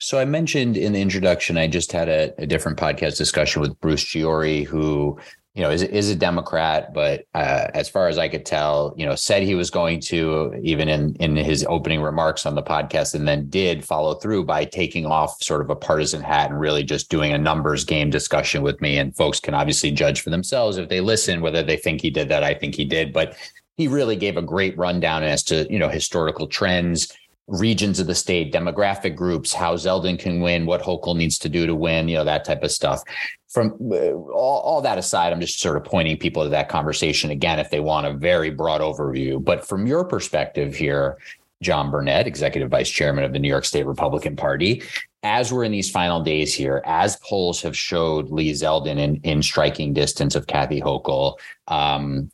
So 0.00 0.18
I 0.18 0.24
mentioned 0.24 0.76
in 0.76 0.92
the 0.92 1.00
introduction, 1.00 1.56
I 1.56 1.66
just 1.66 1.92
had 1.92 2.08
a, 2.08 2.32
a 2.38 2.46
different 2.46 2.78
podcast 2.78 3.16
discussion 3.16 3.62
with 3.62 3.78
Bruce 3.80 4.04
Gyory, 4.04 4.64
who 4.64 5.18
you 5.54 5.62
know, 5.62 5.70
is, 5.70 5.82
is 5.82 6.10
a 6.10 6.16
Democrat, 6.16 6.92
but 6.92 7.26
uh, 7.32 7.68
as 7.74 7.88
far 7.88 8.08
as 8.08 8.18
I 8.18 8.28
could 8.28 8.44
tell, 8.44 8.92
you 8.96 9.06
know, 9.06 9.14
said 9.14 9.44
he 9.44 9.54
was 9.54 9.70
going 9.70 10.00
to, 10.00 10.52
even 10.60 10.88
in 10.88 11.14
in 11.20 11.36
his 11.36 11.64
opening 11.68 12.02
remarks 12.02 12.44
on 12.44 12.56
the 12.56 12.62
podcast, 12.62 13.14
and 13.14 13.28
then 13.28 13.48
did 13.48 13.84
follow 13.84 14.14
through 14.14 14.46
by 14.46 14.64
taking 14.64 15.06
off 15.06 15.40
sort 15.40 15.60
of 15.60 15.70
a 15.70 15.76
partisan 15.76 16.22
hat 16.22 16.50
and 16.50 16.58
really 16.58 16.82
just 16.82 17.08
doing 17.08 17.32
a 17.32 17.38
numbers 17.38 17.84
game 17.84 18.10
discussion 18.10 18.62
with 18.62 18.80
me. 18.80 18.98
And 18.98 19.14
folks 19.14 19.38
can 19.38 19.54
obviously 19.54 19.92
judge 19.92 20.22
for 20.22 20.30
themselves 20.30 20.76
if 20.76 20.88
they 20.88 21.00
listen 21.00 21.40
whether 21.40 21.62
they 21.62 21.76
think 21.76 22.00
he 22.00 22.10
did 22.10 22.28
that. 22.30 22.42
I 22.42 22.54
think 22.54 22.74
he 22.74 22.84
did, 22.84 23.12
but 23.12 23.36
he 23.76 23.86
really 23.86 24.16
gave 24.16 24.36
a 24.36 24.42
great 24.42 24.76
rundown 24.76 25.22
as 25.22 25.44
to 25.44 25.72
you 25.72 25.78
know 25.78 25.88
historical 25.88 26.48
trends 26.48 27.12
regions 27.46 28.00
of 28.00 28.06
the 28.06 28.14
state, 28.14 28.52
demographic 28.52 29.14
groups, 29.14 29.52
how 29.52 29.74
Zeldin 29.74 30.18
can 30.18 30.40
win, 30.40 30.66
what 30.66 30.82
Hochul 30.82 31.16
needs 31.16 31.38
to 31.40 31.48
do 31.48 31.66
to 31.66 31.74
win, 31.74 32.08
you 32.08 32.16
know, 32.16 32.24
that 32.24 32.44
type 32.44 32.62
of 32.62 32.70
stuff. 32.70 33.02
From 33.48 33.76
uh, 33.92 34.12
all, 34.32 34.60
all, 34.60 34.80
that 34.80 34.98
aside, 34.98 35.32
I'm 35.32 35.40
just 35.40 35.60
sort 35.60 35.76
of 35.76 35.84
pointing 35.84 36.16
people 36.16 36.42
to 36.42 36.48
that 36.48 36.68
conversation 36.68 37.30
again 37.30 37.58
if 37.58 37.70
they 37.70 37.80
want 37.80 38.06
a 38.06 38.14
very 38.14 38.50
broad 38.50 38.80
overview. 38.80 39.42
But 39.42 39.66
from 39.66 39.86
your 39.86 40.04
perspective 40.04 40.74
here, 40.74 41.18
John 41.62 41.90
Burnett, 41.90 42.26
executive 42.26 42.70
vice 42.70 42.90
chairman 42.90 43.24
of 43.24 43.32
the 43.32 43.38
New 43.38 43.48
York 43.48 43.64
State 43.64 43.86
Republican 43.86 44.36
Party, 44.36 44.82
as 45.22 45.52
we're 45.52 45.64
in 45.64 45.72
these 45.72 45.90
final 45.90 46.20
days 46.20 46.52
here, 46.54 46.82
as 46.84 47.16
polls 47.16 47.62
have 47.62 47.76
showed 47.76 48.30
Lee 48.30 48.52
Zeldin 48.52 48.98
in, 48.98 49.16
in 49.22 49.42
striking 49.42 49.92
distance 49.92 50.34
of 50.34 50.46
Kathy 50.46 50.80
Hochul, 50.80 51.36
um, 51.68 52.30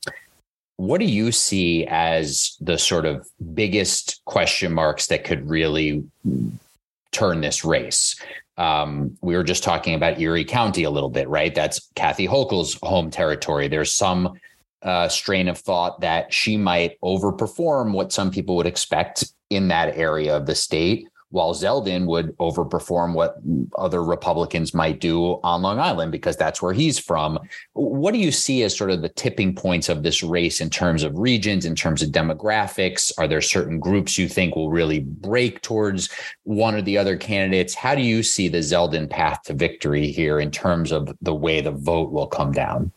what 0.81 0.99
do 0.99 1.05
you 1.05 1.31
see 1.31 1.87
as 1.89 2.57
the 2.59 2.79
sort 2.79 3.05
of 3.05 3.29
biggest 3.53 4.23
question 4.25 4.73
marks 4.73 5.09
that 5.09 5.25
could 5.25 5.47
really 5.47 6.03
turn 7.13 7.43
this 7.43 7.67
race? 7.67 8.19
Um, 8.57 9.19
we 9.21 9.37
were 9.37 9.45
just 9.45 9.63
talking 9.63 9.95
about 9.95 10.19
Erie 10.19 10.43
County 10.43 10.85
a 10.85 10.91
little 10.91 11.11
bit, 11.11 11.29
right? 11.29 11.55
That's 11.55 11.87
Kathy 11.97 12.27
Hochul's 12.27 12.79
home 12.83 13.11
territory. 13.11 13.69
There's 13.69 13.93
some 13.93 14.33
uh, 14.81 15.09
strain 15.09 15.49
of 15.49 15.59
thought 15.59 16.01
that 16.01 16.33
she 16.33 16.57
might 16.57 16.99
overperform 17.03 17.93
what 17.93 18.11
some 18.11 18.31
people 18.31 18.57
would 18.57 18.67
expect 18.67 19.31
in 19.51 19.69
that 19.69 19.99
area 19.99 20.35
of 20.35 20.47
the 20.47 20.55
state 20.55 21.10
while 21.31 21.55
Zeldin 21.55 22.07
would 22.07 22.37
overperform 22.39 23.15
what 23.15 23.37
other 23.79 24.03
Republicans 24.03 24.75
might 24.75 25.01
do 25.01 25.41
on 25.45 25.63
Long 25.63 25.79
Island 25.79 26.11
because 26.11 26.37
that's 26.37 26.61
where 26.61 26.73
he's 26.73 26.99
from. 26.99 27.39
What 27.73 28.13
do 28.13 28.19
you 28.19 28.33
see 28.33 28.65
as 28.65 28.77
sort 28.77 28.91
of 28.91 29.01
the 29.01 29.09
tipping 29.09 29.55
points 29.55 29.89
of 29.89 30.03
this 30.03 30.23
race 30.23 30.61
in 30.61 30.71
terms 30.71 31.05
of 31.05 31.17
regions, 31.17 31.65
in 31.65 31.77
terms 31.77 32.03
of 32.03 32.11
demographics? 32.11 33.13
Are 33.17 33.29
there 33.29 33.41
certain 33.41 33.79
groups 33.79 34.19
you 34.19 34.29
think 34.29 34.57
will 34.57 34.71
really 34.71 35.01
break 35.01 35.63
towards 35.63 36.11
one 36.43 36.75
or 36.75 36.83
the 36.83 36.99
other 36.99 37.17
candidates? 37.17 37.75
How 37.75 37.95
do 37.95 38.03
you 38.03 38.23
see 38.25 38.49
the 38.49 38.59
Zeldin 38.59 39.09
path 39.09 39.43
to 39.45 39.55
victory 39.55 40.11
here 40.11 40.41
in 40.41 40.51
terms 40.51 40.91
of 40.91 41.17
the 41.23 41.35
way 41.35 41.61
the 41.61 41.71
vote 41.71 42.11
will 42.11 42.27
come 42.27 42.51
down? 42.51 42.91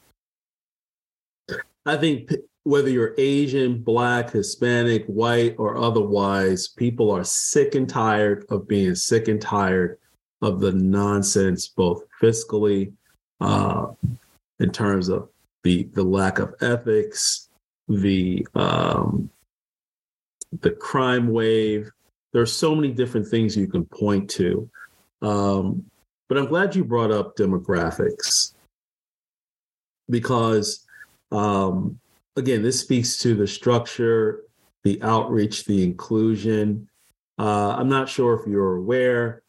I 1.85 1.97
think 1.97 2.31
whether 2.63 2.89
you're 2.89 3.13
Asian, 3.17 3.81
Black, 3.81 4.31
Hispanic, 4.31 5.05
white, 5.05 5.55
or 5.57 5.77
otherwise, 5.77 6.69
people 6.69 7.11
are 7.11 7.23
sick 7.23 7.75
and 7.75 7.87
tired 7.89 8.45
of 8.49 8.67
being 8.67 8.95
sick 8.95 9.27
and 9.27 9.41
tired 9.41 9.99
of 10.41 10.59
the 10.59 10.71
nonsense, 10.71 11.67
both 11.67 12.03
fiscally, 12.21 12.93
uh, 13.41 13.87
in 14.59 14.71
terms 14.71 15.09
of 15.09 15.29
the 15.63 15.83
the 15.93 16.03
lack 16.03 16.39
of 16.39 16.53
ethics, 16.61 17.49
the 17.87 18.47
um, 18.55 19.29
the 20.61 20.71
crime 20.71 21.27
wave. 21.27 21.89
There's 22.31 22.51
so 22.51 22.73
many 22.73 22.91
different 22.91 23.27
things 23.27 23.55
you 23.55 23.67
can 23.67 23.85
point 23.85 24.29
to, 24.31 24.69
um, 25.21 25.85
but 26.29 26.37
I'm 26.37 26.47
glad 26.47 26.75
you 26.75 26.83
brought 26.83 27.11
up 27.11 27.35
demographics 27.35 28.53
because 30.09 30.85
um, 31.31 31.99
again, 32.35 32.61
this 32.61 32.79
speaks 32.79 33.17
to 33.17 33.35
the 33.35 33.47
structure, 33.47 34.43
the 34.83 35.01
outreach, 35.01 35.65
the 35.65 35.83
inclusion. 35.83 36.87
Uh, 37.37 37.75
I'm 37.77 37.89
not 37.89 38.09
sure 38.09 38.39
if 38.39 38.47
you're 38.47 38.75
aware, 38.75 39.43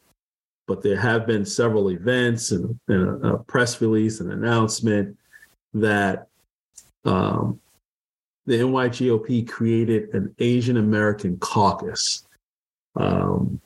but 0.67 0.83
there 0.83 0.99
have 0.99 1.27
been 1.27 1.45
several 1.45 1.91
events 1.91 2.51
and, 2.51 2.79
and 2.89 3.25
a, 3.25 3.35
a, 3.35 3.39
press 3.45 3.81
release, 3.81 4.21
and 4.21 4.33
announcement 4.33 5.17
that 5.75 6.29
um, 7.05 7.61
the 8.47 8.55
NYGOP 8.55 9.49
created 9.49 10.15
an 10.15 10.35
Asian 10.39 10.77
American 10.77 11.39
caucus, 11.39 12.27
um, 12.97 13.61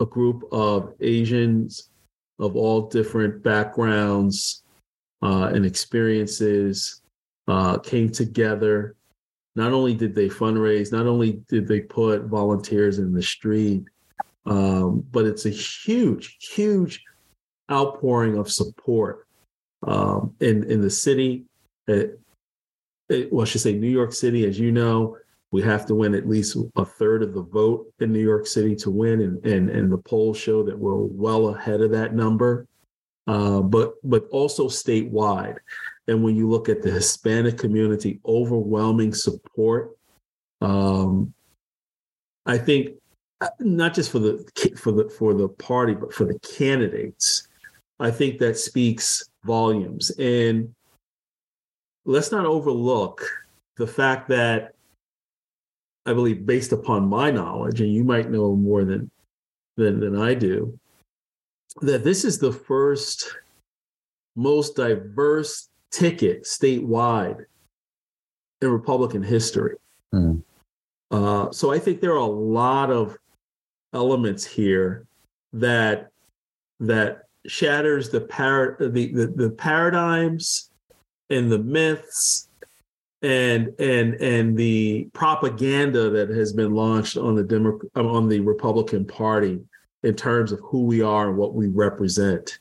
a 0.00 0.06
group 0.06 0.44
of 0.52 0.94
Asians 1.00 1.90
of 2.38 2.56
all 2.56 2.82
different 2.82 3.42
backgrounds 3.42 4.62
uh, 5.22 5.50
and 5.54 5.64
experiences 5.64 7.00
uh, 7.48 7.78
came 7.78 8.10
together. 8.10 8.96
Not 9.56 9.72
only 9.72 9.94
did 9.94 10.14
they 10.14 10.28
fundraise, 10.28 10.90
not 10.90 11.06
only 11.06 11.42
did 11.48 11.68
they 11.68 11.80
put 11.80 12.24
volunteers 12.24 12.98
in 12.98 13.12
the 13.12 13.22
street, 13.22 13.84
um, 14.46 15.04
but 15.12 15.24
it's 15.24 15.46
a 15.46 15.50
huge, 15.50 16.36
huge 16.40 17.02
outpouring 17.70 18.36
of 18.36 18.50
support 18.50 19.26
um, 19.86 20.34
in 20.40 20.64
in 20.70 20.80
the 20.80 20.90
city. 20.90 21.44
It, 21.86 22.18
it, 23.08 23.32
well, 23.32 23.42
I 23.42 23.44
should 23.44 23.60
say 23.60 23.74
New 23.74 23.90
York 23.90 24.12
City, 24.12 24.46
as 24.46 24.58
you 24.58 24.72
know, 24.72 25.16
we 25.50 25.62
have 25.62 25.86
to 25.86 25.94
win 25.94 26.14
at 26.14 26.28
least 26.28 26.56
a 26.76 26.84
third 26.84 27.22
of 27.22 27.34
the 27.34 27.42
vote 27.42 27.92
in 28.00 28.12
New 28.12 28.22
York 28.22 28.46
City 28.46 28.74
to 28.76 28.90
win, 28.90 29.20
and 29.20 29.46
and, 29.46 29.70
and 29.70 29.92
the 29.92 29.98
polls 29.98 30.36
show 30.36 30.62
that 30.64 30.78
we're 30.78 30.96
well 30.96 31.50
ahead 31.50 31.80
of 31.80 31.90
that 31.92 32.14
number. 32.14 32.66
Uh, 33.26 33.60
but 33.60 33.94
but 34.02 34.26
also 34.30 34.68
statewide. 34.68 35.58
And 36.06 36.22
when 36.22 36.36
you 36.36 36.48
look 36.48 36.68
at 36.68 36.82
the 36.82 36.90
Hispanic 36.90 37.58
community, 37.58 38.20
overwhelming 38.26 39.14
support. 39.14 39.96
Um, 40.60 41.32
I 42.46 42.58
think 42.58 42.96
uh, 43.40 43.48
not 43.60 43.94
just 43.94 44.10
for 44.10 44.18
the 44.18 44.46
for 44.76 44.92
the 44.92 45.08
for 45.08 45.34
the 45.34 45.48
party, 45.48 45.94
but 45.94 46.12
for 46.12 46.24
the 46.24 46.38
candidates. 46.40 47.48
I 48.00 48.10
think 48.10 48.38
that 48.38 48.58
speaks 48.58 49.24
volumes. 49.44 50.10
And 50.18 50.74
let's 52.04 52.32
not 52.32 52.44
overlook 52.44 53.22
the 53.76 53.86
fact 53.86 54.28
that 54.28 54.74
I 56.06 56.12
believe, 56.12 56.44
based 56.44 56.72
upon 56.72 57.08
my 57.08 57.30
knowledge, 57.30 57.80
and 57.80 57.92
you 57.92 58.04
might 58.04 58.30
know 58.30 58.54
more 58.54 58.84
than 58.84 59.10
than, 59.76 60.00
than 60.00 60.20
I 60.20 60.34
do, 60.34 60.78
that 61.80 62.04
this 62.04 62.24
is 62.24 62.38
the 62.38 62.52
first 62.52 63.36
most 64.36 64.76
diverse 64.76 65.68
ticket 65.94 66.42
statewide 66.42 67.44
in 68.60 68.68
Republican 68.68 69.22
history. 69.22 69.76
Mm. 70.12 70.42
Uh, 71.10 71.50
so 71.52 71.72
I 71.72 71.78
think 71.78 72.00
there 72.00 72.12
are 72.12 72.16
a 72.16 72.24
lot 72.26 72.90
of 72.90 73.16
elements 73.92 74.44
here 74.44 75.06
that 75.52 76.10
that 76.80 77.28
shatters 77.46 78.10
the 78.10 78.22
par- 78.22 78.76
the, 78.80 78.88
the, 78.88 79.26
the 79.36 79.50
paradigms 79.50 80.70
and 81.30 81.52
the 81.52 81.58
myths 81.58 82.48
and 83.22 83.72
and 83.78 84.14
and 84.14 84.56
the 84.56 85.08
propaganda 85.12 86.10
that 86.10 86.28
has 86.28 86.52
been 86.52 86.74
launched 86.74 87.16
on 87.16 87.36
the 87.36 87.44
Demo- 87.44 87.80
on 87.94 88.28
the 88.28 88.40
Republican 88.40 89.04
Party 89.04 89.60
in 90.02 90.14
terms 90.14 90.50
of 90.50 90.58
who 90.60 90.84
we 90.84 91.00
are 91.02 91.28
and 91.28 91.38
what 91.38 91.54
we 91.54 91.68
represent. 91.68 92.58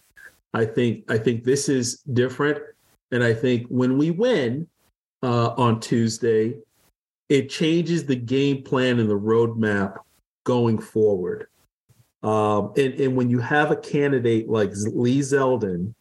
I 0.54 0.66
think 0.66 1.10
I 1.10 1.18
think 1.18 1.44
this 1.44 1.68
is 1.68 2.04
different. 2.14 2.60
And 3.14 3.24
I 3.24 3.32
think 3.32 3.68
when 3.68 3.96
we 3.98 4.10
win 4.10 4.68
uh, 5.22 5.50
on 5.50 5.80
Tuesday, 5.80 6.56
it 7.30 7.48
changes 7.48 8.06
the 8.06 8.16
game 8.16 8.64
plan 8.64 9.00
and 9.00 9.08
the 9.08 9.20
roadmap 9.20 9.98
going 10.46 10.80
forward. 10.80 11.48
Um, 12.24 12.74
and, 12.76 12.96
and 12.96 13.16
when 13.16 13.30
you 13.30 13.38
have 13.38 13.70
a 13.70 13.76
candidate 13.76 14.50
like 14.50 14.72
Lee 14.94 15.20
Zeldin, 15.20 15.94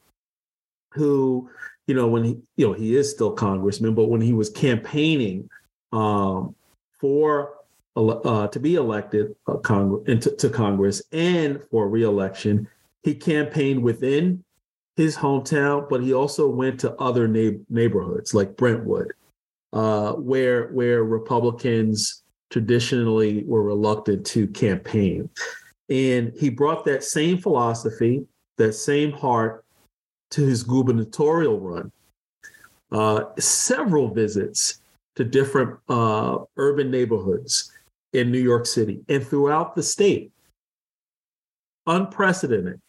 who, 0.94 1.50
you 1.86 1.94
know, 1.94 2.06
when 2.06 2.24
he, 2.24 2.38
you 2.56 2.66
know, 2.66 2.72
he 2.72 2.96
is 2.96 3.10
still 3.10 3.32
congressman, 3.32 3.94
but 3.94 4.06
when 4.06 4.22
he 4.22 4.32
was 4.32 4.48
campaigning 4.48 5.50
um, 5.92 6.54
for 6.98 7.56
uh, 7.94 8.48
to 8.48 8.58
be 8.58 8.76
elected 8.76 9.36
uh, 9.46 9.58
to 9.58 10.50
Congress 10.50 11.02
and 11.12 11.62
for 11.70 11.90
reelection, 11.90 12.66
he 13.02 13.14
campaigned 13.14 13.82
within 13.82 14.42
his 14.96 15.16
hometown, 15.16 15.88
but 15.88 16.02
he 16.02 16.12
also 16.12 16.48
went 16.48 16.80
to 16.80 16.94
other 16.96 17.26
na- 17.28 17.58
neighborhoods 17.68 18.34
like 18.34 18.56
Brentwood, 18.56 19.12
uh, 19.72 20.12
where 20.12 20.68
where 20.68 21.04
Republicans 21.04 22.22
traditionally 22.50 23.44
were 23.44 23.62
reluctant 23.62 24.26
to 24.26 24.46
campaign. 24.48 25.30
And 25.88 26.32
he 26.38 26.50
brought 26.50 26.84
that 26.84 27.04
same 27.04 27.38
philosophy, 27.38 28.26
that 28.58 28.74
same 28.74 29.12
heart 29.12 29.64
to 30.32 30.42
his 30.42 30.62
gubernatorial 30.62 31.60
run. 31.60 31.92
Uh, 32.90 33.24
several 33.38 34.08
visits 34.08 34.80
to 35.16 35.24
different 35.24 35.78
uh, 35.88 36.38
urban 36.56 36.90
neighborhoods 36.90 37.72
in 38.12 38.30
New 38.30 38.38
York 38.38 38.66
City 38.66 39.00
and 39.08 39.26
throughout 39.26 39.74
the 39.74 39.82
state. 39.82 40.30
unprecedented. 41.86 42.80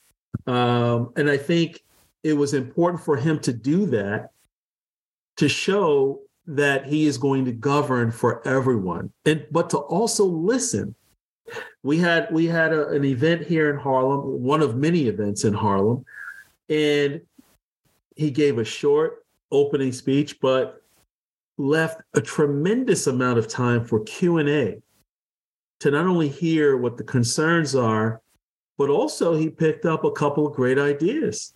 Um, 0.48 1.14
and 1.16 1.30
I 1.30 1.38
think 1.38 1.83
it 2.24 2.34
was 2.34 2.54
important 2.54 3.04
for 3.04 3.18
him 3.18 3.40
to 3.40 3.54
do 3.54 3.86
that 3.88 4.32
to 5.38 5.50
show 5.50 6.22
that 6.46 6.86
he 6.86 7.06
is 7.06 7.18
going 7.18 7.46
to 7.46 7.52
govern 7.52 8.12
for 8.12 8.46
everyone. 8.48 9.12
And 9.26 9.46
but 9.52 9.70
to 9.72 9.78
also 9.78 10.26
listen. 10.26 10.96
We 11.84 11.98
had 11.98 12.32
we 12.32 12.48
had 12.48 12.72
a, 12.74 12.88
an 12.90 13.04
event 13.04 13.46
here 13.46 13.70
in 13.70 13.78
harlem 13.78 14.42
one 14.42 14.62
of 14.62 14.78
many 14.78 15.08
events 15.08 15.44
in 15.44 15.54
harlem 15.54 16.06
and 16.70 17.20
he 18.16 18.32
gave 18.32 18.58
a 18.58 18.64
short 18.64 19.26
opening 19.52 19.92
speech 19.92 20.40
but 20.40 20.82
left 21.58 22.02
a 22.14 22.22
tremendous 22.22 23.08
amount 23.08 23.38
of 23.38 23.50
time 23.50 23.84
for 23.84 24.00
q&a 24.06 24.82
to 25.82 25.92
not 25.92 26.06
only 26.06 26.30
hear 26.30 26.78
what 26.78 26.96
the 26.96 27.04
concerns 27.04 27.76
are 27.76 28.22
but 28.78 28.90
also 28.90 29.36
he 29.36 29.50
picked 29.50 29.86
up 29.86 30.06
a 30.06 30.12
couple 30.12 30.48
of 30.48 30.54
great 30.54 30.80
ideas 30.80 31.54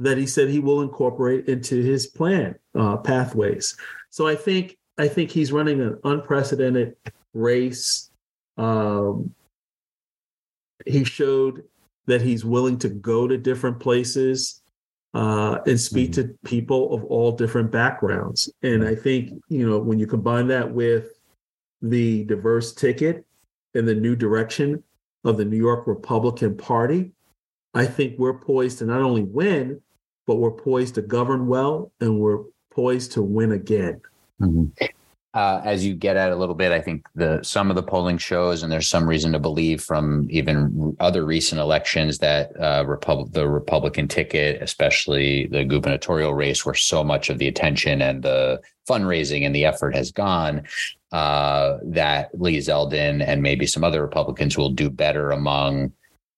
that 0.00 0.18
he 0.18 0.26
said 0.26 0.48
he 0.48 0.58
will 0.58 0.80
incorporate 0.80 1.46
into 1.46 1.82
his 1.82 2.06
plan 2.06 2.54
uh, 2.74 2.96
pathways 2.96 3.76
so 4.10 4.26
I 4.26 4.34
think 4.34 4.76
I 4.98 5.08
think 5.08 5.30
he's 5.30 5.52
running 5.52 5.80
an 5.80 5.98
unprecedented 6.04 6.96
race. 7.32 8.10
Um, 8.58 9.34
he 10.84 11.04
showed 11.04 11.64
that 12.06 12.20
he's 12.20 12.44
willing 12.44 12.78
to 12.78 12.88
go 12.88 13.26
to 13.26 13.38
different 13.38 13.80
places 13.80 14.62
uh, 15.14 15.58
and 15.66 15.80
speak 15.80 16.10
mm-hmm. 16.10 16.28
to 16.28 16.38
people 16.44 16.92
of 16.92 17.04
all 17.04 17.32
different 17.32 17.70
backgrounds. 17.70 18.50
And 18.62 18.86
I 18.86 18.94
think 18.94 19.30
you 19.48 19.68
know 19.68 19.78
when 19.78 19.98
you 19.98 20.06
combine 20.06 20.48
that 20.48 20.70
with 20.70 21.18
the 21.80 22.24
diverse 22.24 22.74
ticket 22.74 23.24
and 23.74 23.88
the 23.88 23.94
new 23.94 24.16
direction 24.16 24.82
of 25.24 25.36
the 25.36 25.44
New 25.44 25.56
York 25.56 25.86
Republican 25.86 26.56
Party, 26.56 27.12
I 27.74 27.86
think 27.86 28.18
we're 28.18 28.38
poised 28.38 28.78
to 28.78 28.86
not 28.86 29.00
only 29.00 29.22
win, 29.22 29.80
but 30.30 30.36
we're 30.36 30.52
poised 30.52 30.94
to 30.94 31.02
govern 31.02 31.48
well 31.48 31.90
and 32.00 32.20
we're 32.20 32.44
poised 32.70 33.10
to 33.10 33.20
win 33.20 33.50
again. 33.50 34.00
Mm-hmm. 34.40 34.66
Uh, 35.34 35.60
as 35.64 35.84
you 35.84 35.92
get 35.92 36.16
at 36.16 36.30
a 36.30 36.36
little 36.36 36.54
bit, 36.54 36.70
I 36.70 36.80
think 36.80 37.04
the 37.16 37.42
some 37.42 37.68
of 37.68 37.74
the 37.74 37.82
polling 37.82 38.16
shows, 38.16 38.62
and 38.62 38.70
there's 38.70 38.88
some 38.88 39.08
reason 39.08 39.32
to 39.32 39.40
believe 39.40 39.82
from 39.82 40.28
even 40.30 40.96
other 41.00 41.24
recent 41.24 41.60
elections 41.60 42.18
that 42.18 42.52
uh, 42.60 42.84
Repub- 42.86 43.32
the 43.32 43.48
Republican 43.48 44.06
ticket, 44.06 44.62
especially 44.62 45.48
the 45.48 45.64
gubernatorial 45.64 46.32
race, 46.32 46.64
where 46.64 46.76
so 46.76 47.02
much 47.02 47.28
of 47.28 47.38
the 47.38 47.48
attention 47.48 48.00
and 48.00 48.22
the 48.22 48.60
fundraising 48.88 49.44
and 49.44 49.52
the 49.52 49.64
effort 49.64 49.96
has 49.96 50.12
gone, 50.12 50.62
uh, 51.10 51.78
that 51.82 52.30
Lee 52.40 52.58
Zeldin 52.58 53.20
and 53.26 53.42
maybe 53.42 53.66
some 53.66 53.82
other 53.82 54.00
Republicans 54.00 54.56
will 54.56 54.70
do 54.70 54.90
better 54.90 55.32
among 55.32 55.90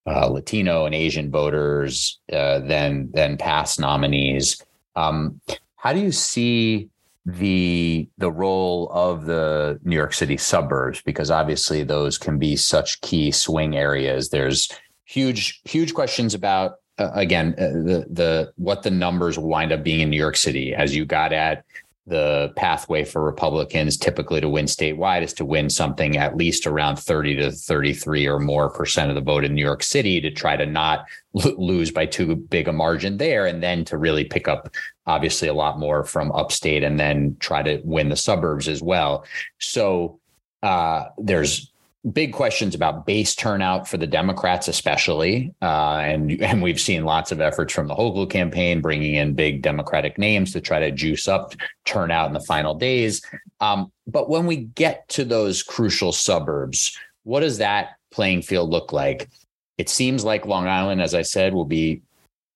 uh, 0.06 0.26
Latino 0.26 0.84
and 0.84 0.94
Asian 0.94 1.30
voters 1.30 2.20
uh, 2.32 2.58
than 2.60 3.10
than 3.12 3.36
past 3.36 3.78
nominees. 3.78 4.62
Um, 4.96 5.40
how 5.76 5.92
do 5.92 6.00
you 6.00 6.12
see 6.12 6.88
the 7.24 8.08
the 8.18 8.30
role 8.30 8.90
of 8.92 9.26
the 9.26 9.78
New 9.84 9.96
York 9.96 10.12
City 10.12 10.36
suburbs 10.36 11.00
because 11.02 11.30
obviously 11.30 11.84
those 11.84 12.18
can 12.18 12.38
be 12.38 12.56
such 12.56 13.00
key 13.00 13.30
swing 13.30 13.76
areas. 13.76 14.30
There's 14.30 14.68
huge 15.04 15.60
huge 15.64 15.94
questions 15.94 16.34
about 16.34 16.76
uh, 16.98 17.10
again 17.14 17.54
uh, 17.58 17.68
the 17.68 18.06
the 18.10 18.52
what 18.56 18.82
the 18.82 18.90
numbers 18.90 19.38
wind 19.38 19.72
up 19.72 19.84
being 19.84 20.00
in 20.00 20.10
New 20.10 20.16
York 20.16 20.36
City 20.36 20.74
as 20.74 20.96
you 20.96 21.04
got 21.04 21.32
at 21.32 21.64
the 22.06 22.52
pathway 22.56 23.04
for 23.04 23.22
Republicans 23.22 23.96
typically 23.96 24.40
to 24.40 24.48
win 24.48 24.64
statewide 24.64 25.22
is 25.22 25.32
to 25.34 25.44
win 25.44 25.70
something 25.70 26.16
at 26.16 26.36
least 26.36 26.66
around 26.66 26.96
30 26.96 27.36
to 27.36 27.52
33 27.52 28.26
or 28.26 28.40
more 28.40 28.68
percent 28.68 29.08
of 29.08 29.14
the 29.14 29.20
vote 29.20 29.44
in 29.44 29.54
New 29.54 29.64
York 29.64 29.84
City 29.84 30.20
to 30.20 30.30
try 30.30 30.56
to 30.56 30.66
not 30.66 31.06
lose 31.32 31.92
by 31.92 32.04
too 32.04 32.34
big 32.34 32.66
a 32.66 32.72
margin 32.72 33.18
there 33.18 33.46
and 33.46 33.62
then 33.62 33.84
to 33.84 33.96
really 33.96 34.24
pick 34.24 34.48
up 34.48 34.68
obviously 35.06 35.46
a 35.46 35.54
lot 35.54 35.78
more 35.78 36.02
from 36.02 36.32
upstate 36.32 36.82
and 36.82 36.98
then 36.98 37.36
try 37.38 37.62
to 37.62 37.80
win 37.84 38.08
the 38.08 38.16
suburbs 38.16 38.66
as 38.66 38.82
well. 38.82 39.24
So 39.58 40.18
uh, 40.62 41.04
there's 41.18 41.71
big 42.10 42.32
questions 42.32 42.74
about 42.74 43.06
base 43.06 43.34
turnout 43.34 43.86
for 43.86 43.96
the 43.96 44.06
Democrats, 44.06 44.66
especially, 44.66 45.54
uh, 45.62 45.98
and 45.98 46.42
and 46.42 46.62
we've 46.62 46.80
seen 46.80 47.04
lots 47.04 47.30
of 47.30 47.40
efforts 47.40 47.72
from 47.72 47.86
the 47.86 47.94
Hochul 47.94 48.28
campaign 48.28 48.80
bringing 48.80 49.14
in 49.14 49.34
big 49.34 49.62
Democratic 49.62 50.18
names 50.18 50.52
to 50.52 50.60
try 50.60 50.80
to 50.80 50.90
juice 50.90 51.28
up 51.28 51.54
turnout 51.84 52.26
in 52.26 52.32
the 52.32 52.40
final 52.40 52.74
days. 52.74 53.22
Um, 53.60 53.92
but 54.06 54.28
when 54.28 54.46
we 54.46 54.56
get 54.56 55.08
to 55.10 55.24
those 55.24 55.62
crucial 55.62 56.12
suburbs, 56.12 56.96
what 57.22 57.40
does 57.40 57.58
that 57.58 57.90
playing 58.10 58.42
field 58.42 58.70
look 58.70 58.92
like? 58.92 59.30
It 59.78 59.88
seems 59.88 60.24
like 60.24 60.44
Long 60.44 60.66
Island, 60.66 61.00
as 61.00 61.14
I 61.14 61.22
said, 61.22 61.54
will 61.54 61.64
be 61.64 62.02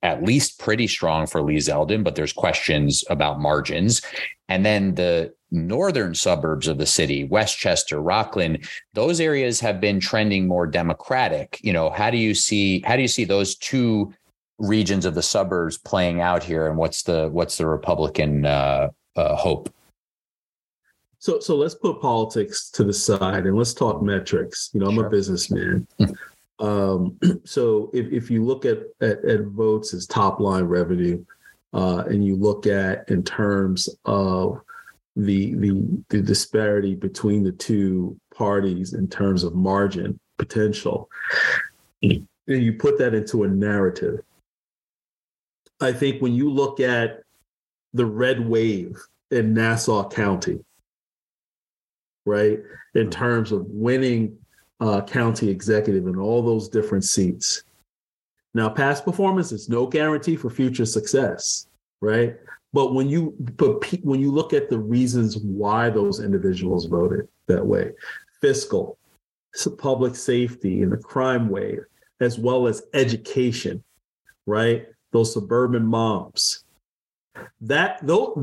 at 0.02 0.22
least 0.22 0.58
pretty 0.58 0.86
strong 0.86 1.26
for 1.26 1.42
Lee 1.42 1.56
Zeldin, 1.56 2.04
but 2.04 2.14
there's 2.14 2.32
questions 2.32 3.02
about 3.08 3.40
margins. 3.40 4.02
And 4.48 4.64
then 4.64 4.94
the 4.94 5.32
northern 5.50 6.14
suburbs 6.14 6.66
of 6.66 6.78
the 6.78 6.86
city, 6.86 7.24
Westchester, 7.24 8.00
Rockland, 8.00 8.68
those 8.94 9.20
areas 9.20 9.60
have 9.60 9.80
been 9.80 10.00
trending 10.00 10.46
more 10.46 10.66
democratic. 10.66 11.58
You 11.62 11.72
know, 11.72 11.90
how 11.90 12.10
do 12.10 12.16
you 12.16 12.34
see 12.34 12.82
how 12.82 12.96
do 12.96 13.02
you 13.02 13.08
see 13.08 13.24
those 13.24 13.54
two 13.56 14.12
regions 14.58 15.04
of 15.04 15.14
the 15.14 15.22
suburbs 15.22 15.78
playing 15.78 16.20
out 16.20 16.42
here, 16.42 16.68
and 16.68 16.76
what's 16.76 17.02
the 17.02 17.28
what's 17.28 17.58
the 17.58 17.66
Republican 17.66 18.46
uh, 18.46 18.88
uh, 19.14 19.36
hope? 19.36 19.72
So, 21.18 21.40
so 21.40 21.56
let's 21.56 21.74
put 21.74 22.00
politics 22.00 22.70
to 22.70 22.84
the 22.84 22.92
side 22.92 23.46
and 23.46 23.56
let's 23.56 23.74
talk 23.74 24.02
metrics. 24.02 24.70
You 24.72 24.80
know, 24.80 24.86
I'm 24.86 24.94
sure. 24.94 25.06
a 25.06 25.10
businessman. 25.10 25.86
um, 26.60 27.18
so, 27.44 27.90
if, 27.92 28.12
if 28.12 28.30
you 28.30 28.44
look 28.44 28.64
at, 28.64 28.78
at, 29.00 29.24
at 29.24 29.42
votes 29.46 29.94
as 29.94 30.06
top 30.06 30.40
line 30.40 30.64
revenue, 30.64 31.24
uh, 31.72 32.04
and 32.06 32.24
you 32.24 32.36
look 32.36 32.66
at 32.66 33.08
in 33.10 33.22
terms 33.22 33.88
of 34.04 34.60
the 35.16 35.54
the 35.54 36.02
the 36.10 36.20
disparity 36.20 36.94
between 36.94 37.42
the 37.42 37.52
two 37.52 38.16
parties 38.34 38.92
in 38.92 39.08
terms 39.08 39.44
of 39.44 39.54
margin 39.54 40.20
potential. 40.38 41.08
And 42.02 42.26
you 42.46 42.74
put 42.74 42.98
that 42.98 43.14
into 43.14 43.44
a 43.44 43.48
narrative. 43.48 44.20
I 45.80 45.92
think 45.92 46.22
when 46.22 46.34
you 46.34 46.50
look 46.50 46.80
at 46.80 47.22
the 47.92 48.06
red 48.06 48.46
wave 48.46 48.96
in 49.30 49.54
nassau 49.54 50.08
county 50.08 50.60
right 52.26 52.60
in 52.94 53.02
mm-hmm. 53.02 53.10
terms 53.10 53.52
of 53.52 53.64
winning 53.66 54.36
uh, 54.80 55.00
county 55.00 55.48
executive 55.48 56.06
in 56.06 56.18
all 56.18 56.42
those 56.42 56.68
different 56.68 57.04
seats. 57.04 57.62
Now 58.52 58.68
past 58.68 59.04
performance 59.04 59.52
is 59.52 59.68
no 59.68 59.86
guarantee 59.86 60.36
for 60.36 60.50
future 60.50 60.86
success 60.86 61.66
right 62.02 62.36
but 62.72 62.94
when 62.94 63.08
you 63.08 63.34
but 63.56 63.84
when 64.04 64.20
you 64.20 64.30
look 64.30 64.52
at 64.52 64.68
the 64.68 64.78
reasons 64.78 65.36
why 65.38 65.90
those 65.90 66.20
individuals 66.20 66.86
voted 66.86 67.28
that 67.46 67.64
way, 67.64 67.92
fiscal, 68.40 68.98
public 69.78 70.14
safety, 70.14 70.82
and 70.82 70.92
the 70.92 70.96
crime 70.96 71.48
wave, 71.48 71.80
as 72.20 72.38
well 72.38 72.66
as 72.66 72.82
education, 72.94 73.82
right? 74.46 74.86
Those 75.12 75.32
suburban 75.32 75.86
moms. 75.86 76.64
That 77.60 77.98
though 78.02 78.34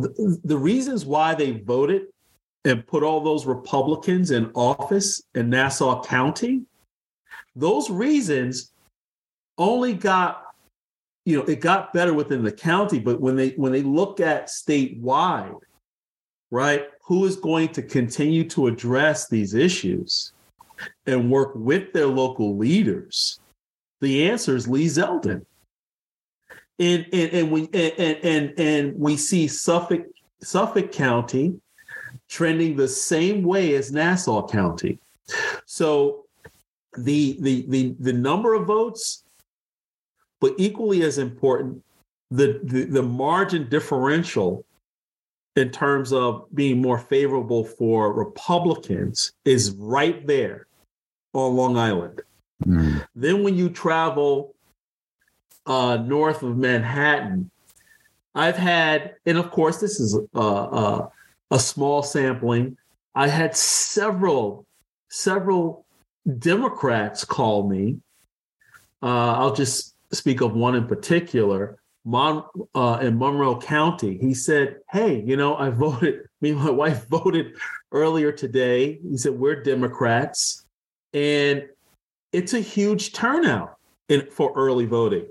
the 0.44 0.58
reasons 0.58 1.06
why 1.06 1.36
they 1.36 1.52
voted 1.52 2.04
and 2.66 2.86
put 2.88 3.04
all 3.04 3.22
those 3.22 3.46
Republicans 3.46 4.32
in 4.32 4.52
office 4.56 5.22
in 5.36 5.50
Nassau 5.50 6.02
County, 6.04 6.62
those 7.56 7.90
reasons 7.90 8.72
only 9.58 9.94
got 9.94 10.53
you 11.26 11.38
know, 11.38 11.44
it 11.44 11.62
got 11.62 11.94
better 11.94 12.14
within 12.14 12.44
the 12.44 12.52
county, 12.52 13.00
but 13.00 13.22
when 13.22 13.36
they 13.36 13.50
when 13.52 13.72
they 13.72 13.82
look 13.82 14.20
at 14.20 14.48
statewide, 14.48 15.60
right, 16.52 16.88
who 17.04 17.26
is 17.26 17.38
going 17.38 17.70
to 17.70 17.82
continue 17.82 18.48
to 18.50 18.68
address 18.68 19.28
these 19.28 19.54
issues 19.54 20.34
and 21.06 21.32
work 21.32 21.52
with 21.56 21.94
their 21.94 22.08
local 22.08 22.58
leaders? 22.58 23.40
The 24.02 24.30
answer 24.30 24.56
is 24.56 24.68
Lee 24.68 24.88
Zeldin. 24.88 25.46
And 26.80 27.06
and, 27.14 27.34
and 27.34 27.52
we 27.52 27.70
and, 27.74 28.18
and 28.24 28.60
and 28.60 29.00
we 29.00 29.16
see 29.16 29.48
Suffolk 29.48 30.04
Suffolk 30.42 30.92
County 30.92 31.56
trending 32.28 32.76
the 32.76 32.88
same 32.88 33.44
way 33.44 33.76
as 33.76 33.92
Nassau 33.92 34.46
County. 34.48 35.00
So 35.66 36.26
the 36.98 37.38
the 37.40 37.66
the 37.70 37.96
the 38.00 38.14
number 38.14 38.56
of 38.56 38.66
votes 38.66 39.23
but 40.44 40.54
equally 40.58 41.04
as 41.04 41.20
important, 41.20 41.82
the, 42.30 42.60
the, 42.64 42.84
the 42.84 43.02
margin 43.02 43.70
differential 43.70 44.66
in 45.56 45.70
terms 45.70 46.12
of 46.12 46.46
being 46.54 46.82
more 46.82 46.98
favorable 46.98 47.64
for 47.64 48.12
Republicans 48.12 49.32
is 49.46 49.72
right 49.80 50.28
there 50.28 50.68
on 51.32 51.56
Long 51.56 51.78
Island. 51.78 52.24
Mm. 52.66 53.08
Then 53.16 53.42
when 53.44 53.56
you 53.56 53.70
travel 53.70 54.54
uh, 55.66 55.96
north 56.06 56.44
of 56.44 56.58
Manhattan, 56.58 57.50
I've 58.36 58.58
had, 58.58 59.16
and 59.26 59.38
of 59.38 59.50
course, 59.50 59.80
this 59.80 60.02
is 60.02 60.20
uh, 60.36 60.66
uh, 60.66 61.10
a 61.52 61.60
small 61.60 62.04
sampling. 62.04 62.76
I 63.16 63.30
had 63.30 63.56
several, 63.56 64.66
several 65.08 65.86
Democrats 66.40 67.24
call 67.24 67.70
me 67.70 68.02
Uh, 69.04 69.36
I'll 69.40 69.54
just 69.54 69.93
speak 70.16 70.42
of 70.42 70.54
one 70.54 70.76
in 70.76 70.88
particular. 70.88 71.80
Mon, 72.06 72.44
uh, 72.76 73.00
in 73.02 73.18
Monroe 73.18 73.60
County, 73.60 74.18
he 74.18 74.34
said, 74.34 74.78
"Hey, 74.92 75.24
you 75.26 75.38
know, 75.38 75.56
I 75.56 75.70
voted. 75.84 76.22
Me 76.42 76.52
and 76.52 76.60
my 76.60 76.70
wife 76.70 77.08
voted 77.10 77.56
earlier 77.92 78.32
today." 78.32 79.00
He 79.02 79.18
said, 79.18 79.34
"We're 79.34 79.62
Democrats, 79.62 80.66
and 81.14 81.68
it's 82.32 82.54
a 82.54 82.60
huge 82.60 83.14
turnout 83.14 83.78
in, 84.10 84.28
for 84.30 84.52
early 84.56 84.86
voting 84.86 85.28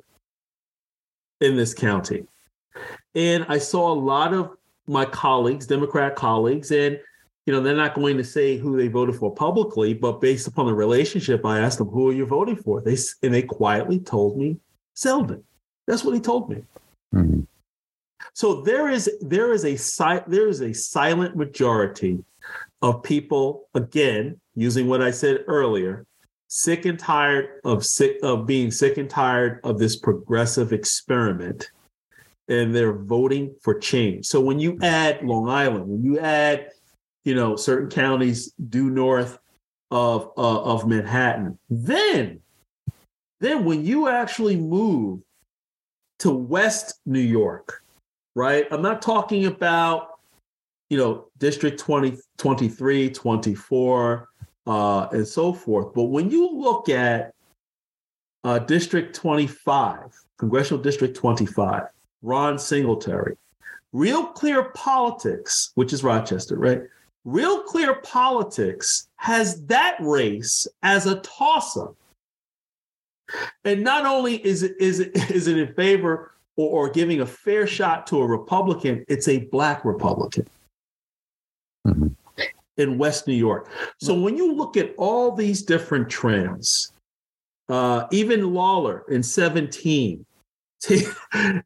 in 1.41 1.57
this 1.57 1.75
county." 1.75 2.27
And 3.15 3.45
I 3.49 3.59
saw 3.59 3.93
a 3.93 3.95
lot 3.95 4.33
of 4.33 4.57
my 4.87 5.05
colleagues, 5.05 5.67
Democrat 5.67 6.17
colleagues, 6.17 6.71
and 6.71 6.99
you 7.45 7.53
know, 7.53 7.61
they're 7.61 7.77
not 7.77 7.95
going 7.95 8.17
to 8.17 8.25
say 8.25 8.57
who 8.57 8.77
they 8.77 8.89
voted 8.89 9.17
for 9.17 9.35
publicly, 9.35 9.95
but 9.95 10.21
based 10.21 10.47
upon 10.47 10.67
the 10.67 10.75
relationship, 10.75 11.45
I 11.45 11.59
asked 11.59 11.79
them, 11.79 11.89
"Who 11.89 12.09
are 12.09 12.15
you 12.15 12.25
voting 12.25 12.57
for?" 12.57 12.81
They 12.81 12.97
and 13.23 13.35
they 13.35 13.43
quietly 13.43 13.99
told 13.99 14.39
me 14.39 14.59
Zeldin. 14.97 15.43
That's 15.87 16.05
what 16.05 16.15
he 16.15 16.21
told 16.21 16.51
me. 16.51 16.63
Mm-hmm. 17.15 17.41
So 18.35 18.63
there 18.63 18.89
is 18.89 19.11
there 19.21 19.53
is 19.53 19.65
a 19.65 19.77
si- 19.77 20.25
there 20.27 20.49
is 20.49 20.61
a 20.61 20.73
silent 20.73 21.37
majority 21.37 22.25
of 22.81 23.03
people 23.03 23.69
again 23.75 24.41
using 24.55 24.89
what 24.89 25.03
I 25.03 25.11
said 25.11 25.45
earlier, 25.47 26.07
sick 26.49 26.85
and 26.85 26.99
tired 26.99 27.61
of 27.65 27.85
sick 27.85 28.19
of 28.23 28.47
being 28.47 28.71
sick 28.71 28.97
and 28.97 29.11
tired 29.11 29.61
of 29.65 29.79
this 29.79 29.97
progressive 29.97 30.73
experiment 30.73 31.71
and 32.49 32.75
they're 32.75 32.93
voting 32.93 33.55
for 33.63 33.79
change. 33.79 34.27
So 34.27 34.41
when 34.41 34.59
you 34.59 34.79
add 34.83 35.23
Long 35.23 35.49
Island, 35.49 35.87
when 35.89 36.05
you 36.05 36.19
add, 36.19 36.69
you 37.25 37.35
know, 37.35 37.57
certain 37.57 37.89
counties 37.89 38.53
due 38.69 38.91
north 38.91 39.39
of 39.91 40.31
uh, 40.37 40.63
of 40.63 40.87
Manhattan, 40.87 41.59
then 41.71 42.42
then 43.43 43.65
when 43.65 43.85
you 43.85 44.09
actually 44.09 44.57
move 44.57 45.21
to 46.21 46.31
West 46.31 47.01
New 47.07 47.21
York, 47.21 47.83
right? 48.37 48.67
I'm 48.71 48.83
not 48.83 49.03
talking 49.03 49.47
about, 49.47 50.21
you 50.91 50.97
know, 50.97 51.27
District 51.39 51.79
20, 51.79 52.19
23, 52.39 53.11
24, 53.11 54.29
uh, 54.69 55.09
and 55.11 55.27
so 55.27 55.53
forth. 55.53 55.93
But 55.93 56.05
when 56.05 56.31
you 56.31 56.49
look 56.53 56.89
at 56.89 57.35
uh, 58.45 58.61
District 58.61 59.13
25, 59.15 60.15
Congressional 60.39 60.81
District 60.81 61.17
25, 61.17 61.89
Ron 62.23 62.59
Singletary. 62.59 63.37
Real 63.93 64.27
Clear 64.27 64.71
Politics, 64.71 65.73
which 65.75 65.93
is 65.93 66.05
Rochester, 66.05 66.57
right? 66.57 66.83
Real 67.25 67.63
Clear 67.65 67.97
Politics 67.97 69.09
has 69.17 69.65
that 69.67 69.97
race 70.01 70.67
as 70.83 71.07
a 71.07 71.17
toss 71.17 71.77
up. 71.77 71.97
And 73.65 73.83
not 73.83 74.07
only 74.07 74.37
is 74.47 74.63
it, 74.63 74.75
is 74.81 75.01
it, 75.01 75.17
is 75.31 75.47
it 75.47 75.59
in 75.59 75.75
favor 75.75 76.33
or, 76.57 76.87
or 76.87 76.91
giving 76.91 77.21
a 77.21 77.27
fair 77.27 77.67
shot 77.67 78.07
to 78.09 78.21
a 78.21 78.27
Republican, 78.27 79.05
it's 79.09 79.29
a 79.29 79.39
Black 79.47 79.85
Republican 79.85 80.47
mm-hmm. 81.87 82.09
in 82.77 82.99
West 82.99 83.27
New 83.27 83.35
York. 83.35 83.69
So 84.01 84.19
when 84.19 84.37
you 84.37 84.53
look 84.53 84.77
at 84.77 84.95
all 84.99 85.33
these 85.33 85.63
different 85.63 86.09
trends, 86.09 86.93
uh, 87.69 88.07
even 88.11 88.53
Lawler 88.53 89.05
in 89.09 89.23
17, 89.23 90.25
take, 90.81 91.07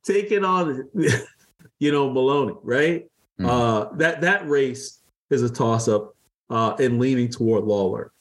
taking 0.05 0.45
on, 0.45 0.89
you 1.79 1.93
know, 1.93 2.11
Maloney, 2.11 2.55
right? 2.63 3.07
Mm-hmm. 3.41 3.47
Uh, 3.47 3.97
that 3.97 4.21
that 4.23 4.49
race 4.49 5.01
is 5.31 5.43
a 5.43 5.51
toss 5.51 5.89
up 5.89 6.15
uh, 6.51 6.75
and 6.79 6.99
leaning 6.99 7.29
toward 7.29 7.65
Lawler. 7.65 8.13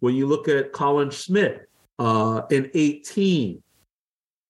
When 0.00 0.14
you 0.14 0.26
look 0.26 0.48
at 0.48 0.72
Colin 0.72 1.10
Schmitt 1.10 1.68
uh, 1.98 2.42
in 2.50 2.70
18. 2.74 3.62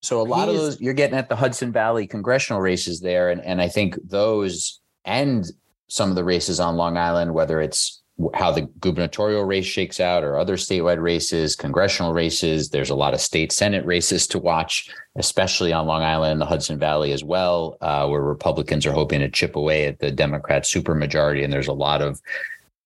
So 0.02 0.20
a 0.20 0.22
lot 0.22 0.48
of 0.50 0.56
those 0.56 0.80
you're 0.80 0.92
getting 0.92 1.16
at 1.16 1.30
the 1.30 1.36
Hudson 1.36 1.72
Valley 1.72 2.06
congressional 2.06 2.60
races 2.60 3.00
there, 3.00 3.30
and 3.30 3.40
and 3.40 3.62
I 3.62 3.68
think 3.68 3.96
those 4.04 4.80
and 5.06 5.50
some 5.88 6.10
of 6.10 6.16
the 6.16 6.24
races 6.24 6.60
on 6.60 6.76
Long 6.76 6.98
Island, 6.98 7.32
whether 7.32 7.60
it's 7.60 8.02
how 8.34 8.52
the 8.52 8.62
gubernatorial 8.80 9.44
race 9.44 9.66
shakes 9.66 9.98
out 9.98 10.22
or 10.22 10.38
other 10.38 10.56
statewide 10.56 11.02
races, 11.02 11.56
congressional 11.56 12.12
races. 12.12 12.70
There's 12.70 12.90
a 12.90 12.94
lot 12.94 13.12
of 13.12 13.20
state 13.20 13.50
senate 13.50 13.84
races 13.84 14.28
to 14.28 14.38
watch, 14.38 14.88
especially 15.16 15.72
on 15.72 15.86
Long 15.86 16.02
Island 16.02 16.32
and 16.32 16.40
the 16.40 16.46
Hudson 16.46 16.78
Valley 16.78 17.10
as 17.12 17.24
well, 17.24 17.76
uh, 17.80 18.06
where 18.06 18.22
Republicans 18.22 18.86
are 18.86 18.92
hoping 18.92 19.20
to 19.20 19.28
chip 19.28 19.56
away 19.56 19.86
at 19.86 19.98
the 19.98 20.12
Democrat 20.12 20.62
supermajority. 20.62 21.42
And 21.42 21.52
there's 21.52 21.66
a 21.66 21.72
lot 21.72 22.02
of 22.02 22.20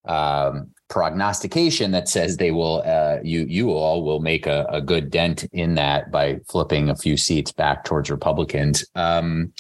um, 0.07 0.71
prognostication 0.89 1.91
that 1.91 2.09
says 2.09 2.37
they 2.37 2.51
will, 2.51 2.83
uh, 2.85 3.19
you 3.23 3.45
you 3.49 3.71
all 3.71 4.03
will 4.03 4.21
make 4.21 4.47
a, 4.47 4.67
a, 4.71 4.81
good 4.81 5.11
dent 5.11 5.45
in 5.53 5.75
that 5.75 6.11
by 6.11 6.41
flipping 6.49 6.89
a 6.89 6.97
few 6.97 7.17
seats 7.17 7.53
back 7.53 7.85
towards 7.85 8.11
Republicans. 8.11 8.87
Um, 8.95 9.53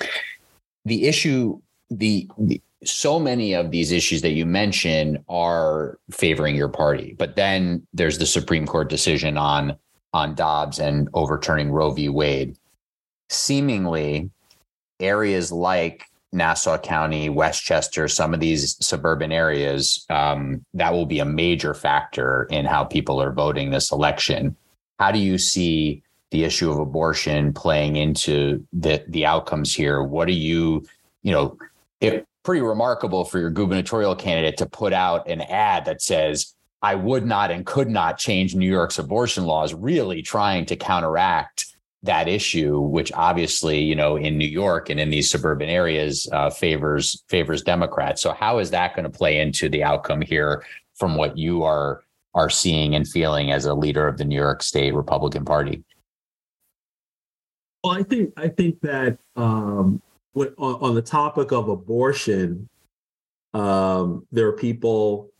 the 0.84 1.06
issue, 1.06 1.60
the, 1.90 2.28
the 2.38 2.60
so 2.84 3.18
many 3.18 3.54
of 3.54 3.70
these 3.70 3.92
issues 3.92 4.22
that 4.22 4.30
you 4.30 4.46
mention 4.46 5.22
are 5.28 5.98
favoring 6.10 6.54
your 6.54 6.68
party. 6.68 7.14
But 7.18 7.36
then 7.36 7.86
there's 7.92 8.18
the 8.18 8.26
Supreme 8.26 8.66
Court 8.66 8.88
decision 8.88 9.36
on 9.36 9.76
on 10.14 10.34
Dobbs 10.34 10.78
and 10.78 11.08
overturning 11.12 11.70
Roe 11.70 11.90
v. 11.90 12.08
Wade. 12.08 12.56
Seemingly, 13.28 14.30
areas 15.00 15.52
like 15.52 16.07
Nassau 16.32 16.78
County, 16.78 17.28
Westchester, 17.28 18.08
some 18.08 18.34
of 18.34 18.40
these 18.40 18.76
suburban 18.84 19.32
areas, 19.32 20.04
um, 20.10 20.64
that 20.74 20.92
will 20.92 21.06
be 21.06 21.20
a 21.20 21.24
major 21.24 21.74
factor 21.74 22.46
in 22.50 22.66
how 22.66 22.84
people 22.84 23.20
are 23.20 23.32
voting 23.32 23.70
this 23.70 23.90
election. 23.90 24.56
How 24.98 25.10
do 25.10 25.18
you 25.18 25.38
see 25.38 26.02
the 26.30 26.44
issue 26.44 26.70
of 26.70 26.78
abortion 26.78 27.52
playing 27.54 27.96
into 27.96 28.66
the 28.72 29.02
the 29.08 29.24
outcomes 29.24 29.74
here? 29.74 30.02
What 30.02 30.28
do 30.28 30.34
you, 30.34 30.84
you 31.22 31.32
know, 31.32 31.56
it, 32.00 32.26
pretty 32.42 32.62
remarkable 32.62 33.24
for 33.24 33.38
your 33.38 33.50
gubernatorial 33.50 34.16
candidate 34.16 34.56
to 34.58 34.66
put 34.66 34.92
out 34.92 35.28
an 35.28 35.42
ad 35.42 35.84
that 35.84 36.00
says, 36.00 36.54
I 36.80 36.94
would 36.94 37.26
not 37.26 37.50
and 37.50 37.66
could 37.66 37.88
not 37.88 38.18
change 38.18 38.54
New 38.54 38.70
York's 38.70 38.98
abortion 38.98 39.44
laws, 39.44 39.74
really 39.74 40.22
trying 40.22 40.64
to 40.66 40.76
counteract 40.76 41.66
that 42.02 42.28
issue, 42.28 42.78
which 42.78 43.12
obviously, 43.12 43.80
you 43.80 43.94
know, 43.94 44.16
in 44.16 44.38
New 44.38 44.46
York 44.48 44.88
and 44.88 45.00
in 45.00 45.10
these 45.10 45.30
suburban 45.30 45.68
areas 45.68 46.28
uh, 46.32 46.50
favors 46.50 47.24
favors 47.28 47.62
Democrats. 47.62 48.22
So 48.22 48.32
how 48.32 48.58
is 48.58 48.70
that 48.70 48.94
going 48.94 49.04
to 49.04 49.10
play 49.10 49.40
into 49.40 49.68
the 49.68 49.82
outcome 49.82 50.20
here 50.20 50.64
from 50.94 51.16
what 51.16 51.36
you 51.36 51.64
are 51.64 52.04
are 52.34 52.50
seeing 52.50 52.94
and 52.94 53.06
feeling 53.06 53.50
as 53.50 53.64
a 53.64 53.74
leader 53.74 54.06
of 54.06 54.16
the 54.16 54.24
New 54.24 54.36
York 54.36 54.62
State 54.62 54.94
Republican 54.94 55.44
Party? 55.44 55.82
Well, 57.82 57.94
I 57.94 58.02
think 58.02 58.32
I 58.36 58.48
think 58.48 58.80
that 58.82 59.18
um, 59.34 60.00
on, 60.34 60.54
on 60.56 60.94
the 60.94 61.02
topic 61.02 61.52
of 61.52 61.68
abortion, 61.68 62.68
um, 63.54 64.26
there 64.30 64.46
are 64.46 64.52
people 64.52 65.30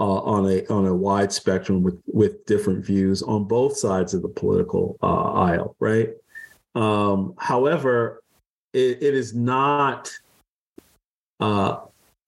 uh, 0.00 0.20
on 0.22 0.50
a 0.50 0.66
on 0.68 0.86
a 0.86 0.94
wide 0.94 1.30
spectrum 1.30 1.82
with 1.82 2.00
with 2.06 2.44
different 2.46 2.84
views 2.84 3.22
on 3.22 3.44
both 3.44 3.76
sides 3.76 4.14
of 4.14 4.22
the 4.22 4.28
political 4.28 4.96
uh, 5.02 5.32
aisle, 5.32 5.76
right? 5.78 6.10
Um, 6.74 7.34
however, 7.38 8.22
it, 8.72 9.02
it 9.02 9.14
is 9.14 9.34
not 9.34 10.10
uh, 11.38 11.80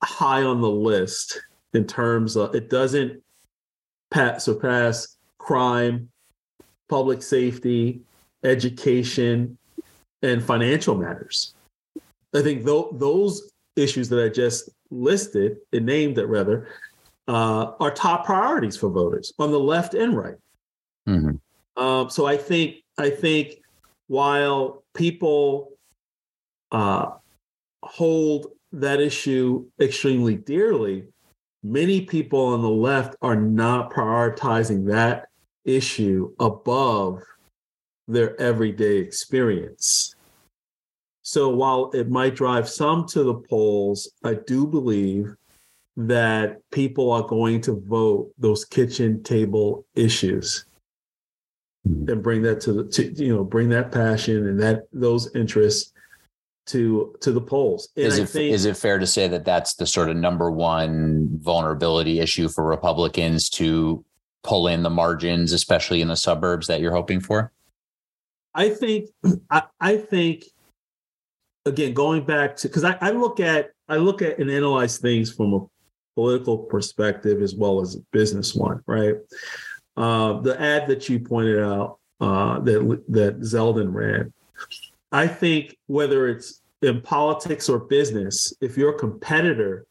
high 0.03 0.43
on 0.43 0.61
the 0.61 0.69
list 0.69 1.41
in 1.73 1.87
terms 1.87 2.35
of 2.35 2.53
it 2.53 2.69
doesn't 2.69 3.23
pat, 4.11 4.41
surpass 4.41 5.17
crime, 5.39 6.09
public 6.89 7.23
safety, 7.23 8.01
education, 8.43 9.57
and 10.21 10.43
financial 10.43 10.95
matters. 10.95 11.55
I 12.35 12.41
think 12.43 12.65
th- 12.65 12.85
those 12.93 13.51
issues 13.75 14.09
that 14.09 14.23
I 14.23 14.29
just 14.29 14.69
listed 14.91 15.57
and 15.71 15.87
named 15.87 16.19
it 16.19 16.25
rather 16.25 16.67
uh, 17.27 17.71
are 17.79 17.91
top 17.91 18.25
priorities 18.25 18.77
for 18.77 18.89
voters 18.89 19.33
on 19.39 19.51
the 19.51 19.59
left 19.59 19.93
and 19.93 20.15
right. 20.15 20.35
Mm-hmm. 21.07 21.81
Um, 21.81 22.09
so 22.09 22.25
I 22.25 22.37
think 22.37 22.77
I 22.97 23.09
think 23.09 23.61
while 24.07 24.83
people 24.93 25.71
uh, 26.71 27.11
hold 27.83 28.47
that 28.71 28.99
issue 28.99 29.65
extremely 29.79 30.35
dearly, 30.35 31.05
many 31.63 32.01
people 32.01 32.39
on 32.39 32.61
the 32.61 32.69
left 32.69 33.15
are 33.21 33.35
not 33.35 33.91
prioritizing 33.91 34.85
that 34.87 35.27
issue 35.65 36.33
above 36.39 37.21
their 38.07 38.39
everyday 38.39 38.97
experience. 38.97 40.15
So 41.21 41.49
while 41.49 41.89
it 41.93 42.09
might 42.09 42.35
drive 42.35 42.67
some 42.67 43.07
to 43.07 43.23
the 43.23 43.35
polls, 43.35 44.11
I 44.23 44.33
do 44.33 44.67
believe 44.67 45.33
that 45.95 46.59
people 46.71 47.11
are 47.11 47.23
going 47.23 47.61
to 47.61 47.81
vote 47.87 48.31
those 48.37 48.65
kitchen 48.65 49.21
table 49.23 49.85
issues 49.95 50.65
hmm. 51.85 52.09
and 52.09 52.23
bring 52.23 52.41
that 52.41 52.59
to 52.61 52.73
the 52.73 52.83
to, 52.85 53.11
you 53.13 53.35
know 53.35 53.43
bring 53.43 53.69
that 53.69 53.91
passion 53.91 54.47
and 54.47 54.59
that 54.59 54.83
those 54.91 55.33
interests 55.35 55.93
to 56.65 57.15
to 57.21 57.31
the 57.31 57.41
polls. 57.41 57.89
And 57.95 58.05
is 58.05 58.17
it 58.17 58.29
think, 58.29 58.53
is 58.53 58.65
it 58.65 58.77
fair 58.77 58.97
to 58.97 59.07
say 59.07 59.27
that 59.27 59.45
that's 59.45 59.75
the 59.75 59.85
sort 59.85 60.09
of 60.09 60.15
number 60.15 60.49
one 60.49 61.29
vulnerability 61.41 62.19
issue 62.19 62.47
for 62.47 62.63
Republicans 62.63 63.49
to 63.51 64.03
pull 64.43 64.67
in 64.67 64.83
the 64.83 64.89
margins, 64.89 65.51
especially 65.51 66.01
in 66.01 66.07
the 66.07 66.15
suburbs 66.15 66.67
that 66.67 66.79
you're 66.79 66.93
hoping 66.93 67.19
for? 67.19 67.51
I 68.55 68.69
think 68.69 69.09
I, 69.49 69.63
I 69.79 69.97
think 69.97 70.45
again 71.65 71.93
going 71.93 72.25
back 72.25 72.55
to 72.57 72.67
because 72.67 72.83
I, 72.83 72.97
I 73.01 73.11
look 73.11 73.39
at 73.39 73.71
I 73.89 73.97
look 73.97 74.21
at 74.21 74.39
and 74.39 74.49
analyze 74.49 74.97
things 74.97 75.31
from 75.31 75.53
a 75.53 75.59
political 76.15 76.57
perspective 76.57 77.41
as 77.41 77.55
well 77.55 77.81
as 77.81 77.95
a 77.95 77.99
business 78.11 78.53
one, 78.53 78.81
right? 78.85 79.15
Uh, 79.95 80.39
the 80.41 80.59
ad 80.59 80.87
that 80.87 81.09
you 81.09 81.19
pointed 81.19 81.59
out 81.59 81.97
uh, 82.19 82.59
that 82.59 83.03
that 83.09 83.39
Zeldin 83.41 83.93
ran, 83.93 84.33
I 85.11 85.27
think 85.27 85.77
whether 85.87 86.27
it's 86.27 86.61
in 86.81 87.01
politics 87.01 87.69
or 87.69 87.79
business, 87.79 88.53
if 88.61 88.77
your 88.77 88.93
competitor 88.93 89.85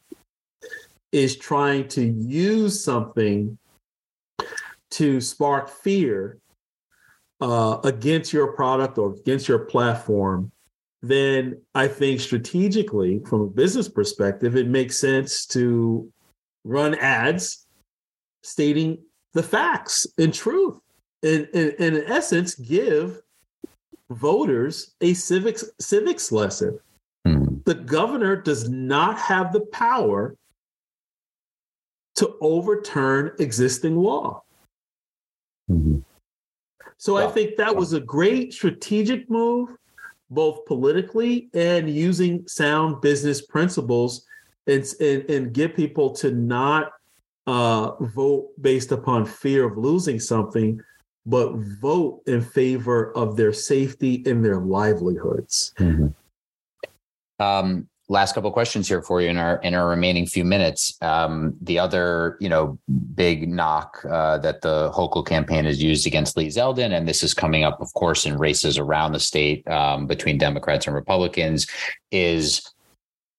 is 1.12 1.36
trying 1.36 1.88
to 1.88 2.02
use 2.02 2.82
something 2.82 3.58
to 4.90 5.20
spark 5.20 5.68
fear 5.68 6.38
uh, 7.40 7.78
against 7.84 8.32
your 8.32 8.52
product 8.52 8.98
or 8.98 9.14
against 9.14 9.48
your 9.48 9.60
platform, 9.60 10.52
then 11.02 11.60
I 11.74 11.88
think 11.88 12.20
strategically, 12.20 13.20
from 13.26 13.40
a 13.40 13.46
business 13.46 13.88
perspective, 13.88 14.56
it 14.56 14.68
makes 14.68 14.98
sense 14.98 15.46
to 15.46 16.10
run 16.64 16.94
ads 16.94 17.66
stating 18.44 18.98
the 19.32 19.42
facts 19.42 20.06
and 20.18 20.32
truth. 20.32 20.78
And, 21.24 21.48
and, 21.54 21.74
and 21.78 21.96
in 21.96 22.10
essence, 22.10 22.54
give 22.54 23.20
voters 24.10 24.94
a 25.00 25.14
civics 25.14 25.64
civics 25.80 26.30
lesson. 26.30 26.78
Mm-hmm. 27.26 27.56
The 27.64 27.74
governor 27.74 28.36
does 28.36 28.68
not 28.68 29.18
have 29.18 29.52
the 29.52 29.60
power 29.72 30.36
to 32.16 32.36
overturn 32.40 33.32
existing 33.38 33.96
law. 33.96 34.42
Mm-hmm. 35.70 36.00
So 36.98 37.16
I 37.16 37.26
think 37.26 37.56
that 37.56 37.74
was 37.74 37.94
a 37.94 38.00
great 38.00 38.52
strategic 38.52 39.28
move, 39.28 39.70
both 40.34 40.64
politically 40.66 41.48
and 41.54 41.88
using 41.90 42.46
sound 42.48 43.00
business 43.00 43.42
principles 43.42 44.26
and, 44.66 44.84
and, 45.00 45.28
and 45.30 45.52
get 45.52 45.76
people 45.76 46.10
to 46.10 46.30
not 46.30 46.92
uh, 47.46 47.92
vote 48.00 48.50
based 48.60 48.92
upon 48.92 49.26
fear 49.26 49.64
of 49.64 49.76
losing 49.76 50.20
something, 50.20 50.80
but 51.26 51.52
vote 51.80 52.22
in 52.26 52.40
favor 52.40 53.16
of 53.16 53.36
their 53.36 53.52
safety 53.52 54.22
and 54.26 54.44
their 54.44 54.60
livelihoods. 54.60 55.74
Mm-hmm. 55.78 56.08
Um, 57.42 57.88
last 58.12 58.34
couple 58.34 58.52
questions 58.52 58.86
here 58.86 59.02
for 59.02 59.20
you 59.20 59.28
in 59.28 59.38
our 59.38 59.56
in 59.62 59.74
our 59.74 59.88
remaining 59.88 60.26
few 60.26 60.44
minutes. 60.44 60.96
Um, 61.00 61.54
the 61.60 61.78
other, 61.78 62.36
you 62.40 62.48
know, 62.48 62.78
big 63.14 63.48
knock 63.48 64.04
uh, 64.08 64.38
that 64.38 64.60
the 64.60 64.92
Hochul 64.92 65.26
campaign 65.26 65.64
has 65.64 65.82
used 65.82 66.06
against 66.06 66.36
Lee 66.36 66.48
Zeldin, 66.48 66.96
and 66.96 67.08
this 67.08 67.22
is 67.22 67.34
coming 67.34 67.64
up, 67.64 67.80
of 67.80 67.92
course, 67.94 68.26
in 68.26 68.36
races 68.36 68.78
around 68.78 69.12
the 69.12 69.20
state 69.20 69.66
um, 69.66 70.06
between 70.06 70.38
Democrats 70.38 70.86
and 70.86 70.94
Republicans, 70.94 71.66
is 72.10 72.71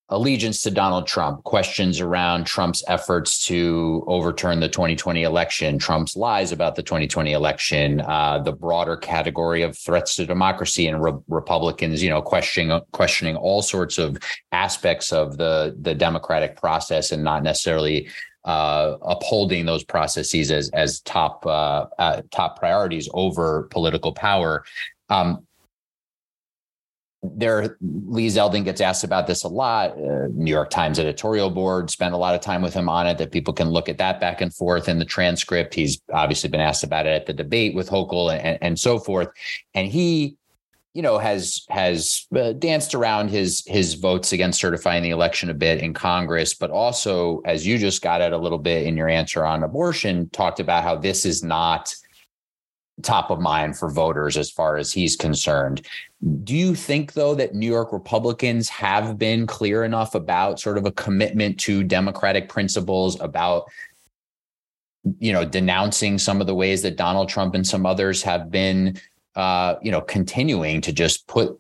allegiance 0.10 0.62
to 0.62 0.72
Donald 0.72 1.08
Trump, 1.08 1.44
questions 1.44 2.00
around 2.00 2.46
Trump's 2.46 2.84
efforts 2.88 3.46
to 3.48 4.04
overturn 4.08 4.60
the 4.60 4.68
2020 4.68 5.24
election, 5.24 5.80
Trump's 5.80 6.16
lies 6.16 6.52
about 6.52 6.76
the 6.76 6.84
2020 6.84 7.32
election, 7.32 8.02
uh, 8.02 8.39
the 8.39 8.52
broader 8.52 8.98
category 8.98 9.62
of 9.63 9.78
threats 9.78 10.16
to 10.16 10.26
democracy, 10.26 10.88
and 10.88 11.02
re- 11.02 11.13
Republicans, 11.28 12.04
you 12.04 12.10
know, 12.10 12.22
questioning 12.22 12.80
questioning 12.92 13.36
all 13.36 13.62
sorts 13.62 13.98
of 13.98 14.18
aspects 14.52 15.13
of 15.13 15.38
the 15.38 15.76
the 15.82 15.96
democratic 15.96 16.58
process 16.58 17.12
and 17.12 17.24
not 17.24 17.42
necessarily 17.42 18.10
uh, 18.46 18.98
upholding 19.04 19.66
those 19.66 19.84
processes 19.84 20.52
as 20.52 20.70
as 20.72 21.00
top 21.02 21.46
uh, 21.46 21.86
uh 21.98 22.22
top 22.32 22.60
priorities 22.60 23.08
over 23.13 23.63
political 23.72 24.12
power. 24.13 24.66
Um, 25.10 25.48
there 27.24 27.78
lee 27.82 28.28
zeldin 28.28 28.66
gets 28.66 28.82
asked 28.82 29.04
about 29.04 29.28
this 29.28 29.44
a 29.44 29.48
lot 29.48 29.92
uh, 29.92 30.28
new 30.34 30.52
york 30.52 30.70
times 30.70 31.00
editorial 31.00 31.50
board 31.50 31.90
spent 31.90 32.14
a 32.14 32.18
lot 32.18 32.36
of 32.36 32.42
time 32.42 32.62
with 32.62 32.74
him 32.74 32.90
on 32.90 33.08
it 33.08 33.18
that 33.18 33.32
people 33.32 33.54
can 33.54 33.70
look 33.70 33.88
at 33.88 33.98
that 33.98 34.20
back 34.20 34.42
and 34.42 34.54
forth 34.54 34.88
in 34.88 35.00
the 35.00 35.06
transcript. 35.06 35.74
He's 35.74 36.02
obviously 36.14 36.50
been 36.50 36.62
asked 36.62 36.84
about 36.84 37.06
it 37.06 37.12
at 37.12 37.26
the 37.26 37.34
debate 37.34 37.76
with 37.76 37.90
hochul 37.90 38.34
and, 38.34 38.58
and 38.62 38.80
so 38.80 39.00
forth. 39.00 39.30
And 39.74 39.88
he 39.88 40.38
you 40.94 41.02
know 41.02 41.18
has 41.18 41.66
has 41.70 42.28
uh, 42.36 42.54
danced 42.54 42.94
around 42.94 43.30
his 43.30 43.64
his 43.66 43.96
votes 43.96 44.32
against 44.32 44.60
certifying 44.60 45.02
the 45.02 45.10
election 45.10 45.50
a 45.50 45.54
bit 45.56 45.82
in 45.82 45.92
congress 45.92 46.54
but 46.54 46.70
also 46.70 47.42
as 47.46 47.66
you 47.66 47.80
just 47.80 48.04
got 48.04 48.22
at 48.22 48.32
a 48.32 48.38
little 48.38 48.60
bit 48.60 48.86
in 48.86 48.96
your 48.96 49.10
answer 49.10 49.44
on 49.44 49.64
abortion 49.64 50.30
talked 50.30 50.60
about 50.60 50.84
how 50.84 50.96
this 50.96 51.26
is 51.26 51.44
not 51.44 51.96
top 53.02 53.32
of 53.32 53.40
mind 53.40 53.78
for 53.78 53.90
voters 53.90 54.38
as 54.38 54.52
far 54.52 54.78
as 54.78 54.94
he's 54.94 55.16
concerned. 55.16 55.86
Do 56.44 56.56
you 56.56 56.76
think, 56.76 57.14
though, 57.14 57.36
that 57.36 57.56
New 57.56 57.68
York 57.70 57.92
Republicans 57.92 58.70
have 58.70 59.18
been 59.18 59.48
clear 59.48 59.84
enough 59.84 60.16
about 60.16 60.60
sort 60.60 60.78
of 60.78 60.86
a 60.86 60.92
commitment 60.92 61.60
to 61.62 61.84
democratic 61.84 62.50
principles, 62.50 63.20
about 63.20 63.66
you 65.20 65.34
know 65.34 65.44
denouncing 65.44 66.18
some 66.18 66.40
of 66.40 66.48
the 66.48 66.56
ways 66.56 66.82
that 66.84 66.96
Donald 66.96 67.30
Trump 67.30 67.56
and 67.56 67.68
some 67.68 67.86
others 67.86 68.22
have 68.24 68.52
been, 68.52 68.98
uh, 69.36 69.76
you 69.82 69.92
know, 69.92 70.02
continuing 70.02 70.80
to 70.82 70.94
just 70.94 71.28
put 71.28 71.60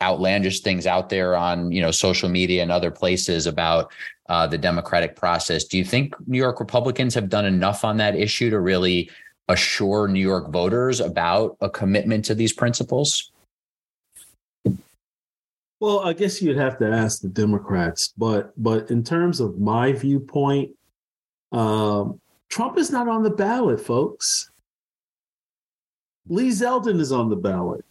outlandish 0.00 0.60
things 0.60 0.86
out 0.86 1.08
there 1.08 1.36
on 1.36 1.70
you 1.70 1.82
know 1.82 1.90
social 1.90 2.28
media 2.28 2.62
and 2.62 2.72
other 2.72 2.90
places 2.90 3.46
about 3.46 3.92
uh, 4.28 4.46
the 4.46 4.58
democratic 4.58 5.16
process. 5.16 5.64
Do 5.64 5.76
you 5.76 5.84
think 5.84 6.14
New 6.26 6.38
York 6.38 6.60
Republicans 6.60 7.14
have 7.14 7.28
done 7.28 7.44
enough 7.44 7.84
on 7.84 7.98
that 7.98 8.16
issue 8.16 8.48
to 8.50 8.60
really 8.60 9.10
assure 9.48 10.08
New 10.08 10.20
York 10.20 10.50
voters 10.50 11.00
about 11.00 11.56
a 11.60 11.68
commitment 11.68 12.24
to 12.26 12.34
these 12.34 12.52
principles? 12.52 13.30
Well, 15.80 16.00
I 16.00 16.12
guess 16.12 16.40
you'd 16.40 16.56
have 16.58 16.78
to 16.78 16.88
ask 16.88 17.22
the 17.22 17.28
Democrats, 17.28 18.12
but 18.16 18.52
but 18.56 18.90
in 18.90 19.02
terms 19.02 19.40
of 19.40 19.58
my 19.58 19.92
viewpoint, 19.92 20.70
um, 21.50 22.20
Trump 22.48 22.78
is 22.78 22.90
not 22.90 23.08
on 23.08 23.22
the 23.22 23.30
ballot, 23.30 23.80
folks. 23.80 24.50
Lee 26.28 26.50
Zeldin 26.50 27.00
is 27.00 27.10
on 27.10 27.28
the 27.28 27.36
ballot. 27.36 27.84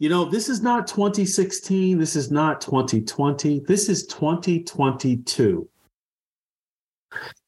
You 0.00 0.08
know, 0.08 0.24
this 0.24 0.48
is 0.48 0.62
not 0.62 0.88
2016. 0.88 1.96
This 1.96 2.16
is 2.16 2.32
not 2.32 2.60
2020. 2.60 3.60
This 3.60 3.88
is 3.88 4.04
2022. 4.06 5.68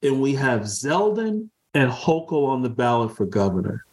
And 0.03 0.21
we 0.21 0.35
have 0.35 0.61
Zeldin 0.61 1.49
and 1.75 1.91
Hochul 1.91 2.49
on 2.49 2.63
the 2.63 2.71
ballot 2.71 3.17
for 3.17 3.27
governor. 3.27 3.85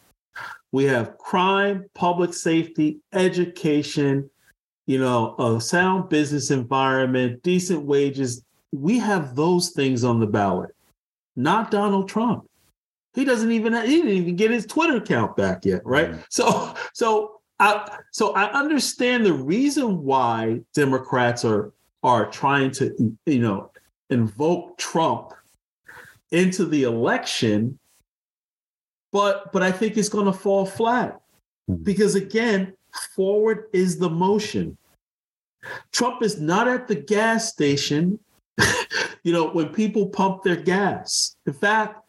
We 0.70 0.84
have 0.84 1.18
crime, 1.18 1.84
public 1.94 2.32
safety, 2.32 3.00
education, 3.12 4.30
you 4.86 4.98
know, 4.98 5.34
a 5.38 5.60
sound 5.60 6.08
business 6.08 6.50
environment, 6.50 7.42
decent 7.42 7.82
wages. 7.84 8.42
We 8.72 8.98
have 8.98 9.36
those 9.36 9.70
things 9.70 10.02
on 10.02 10.18
the 10.18 10.26
ballot, 10.26 10.74
not 11.36 11.70
Donald 11.70 12.08
Trump. 12.08 12.48
He 13.14 13.24
doesn't 13.26 13.52
even 13.52 13.74
he 13.74 13.96
didn't 13.96 14.12
even 14.12 14.36
get 14.36 14.50
his 14.50 14.64
Twitter 14.64 14.96
account 14.96 15.36
back 15.36 15.66
yet, 15.66 15.84
right? 15.84 16.12
Mm. 16.12 16.24
So 16.30 16.74
so 16.94 17.40
I 17.58 17.98
so 18.10 18.32
I 18.32 18.50
understand 18.52 19.26
the 19.26 19.34
reason 19.34 20.02
why 20.02 20.60
Democrats 20.74 21.44
are 21.44 21.74
are 22.02 22.30
trying 22.30 22.70
to 22.72 23.14
you 23.26 23.38
know 23.38 23.70
invoke 24.08 24.78
Trump 24.78 25.32
into 26.32 26.64
the 26.64 26.82
election, 26.82 27.78
but 29.12 29.52
but 29.52 29.62
I 29.62 29.70
think 29.70 29.96
it's 29.96 30.08
going 30.08 30.26
to 30.26 30.32
fall 30.32 30.66
flat 30.66 31.20
hmm. 31.68 31.76
because 31.76 32.14
again, 32.14 32.74
forward 33.14 33.66
is 33.72 33.98
the 33.98 34.10
motion. 34.10 34.76
Trump 35.92 36.22
is 36.22 36.40
not 36.40 36.66
at 36.66 36.88
the 36.88 36.96
gas 36.96 37.52
station, 37.52 38.18
you 39.22 39.32
know, 39.32 39.50
when 39.50 39.68
people 39.68 40.08
pump 40.08 40.42
their 40.42 40.56
gas. 40.56 41.36
In 41.46 41.52
fact, 41.52 42.00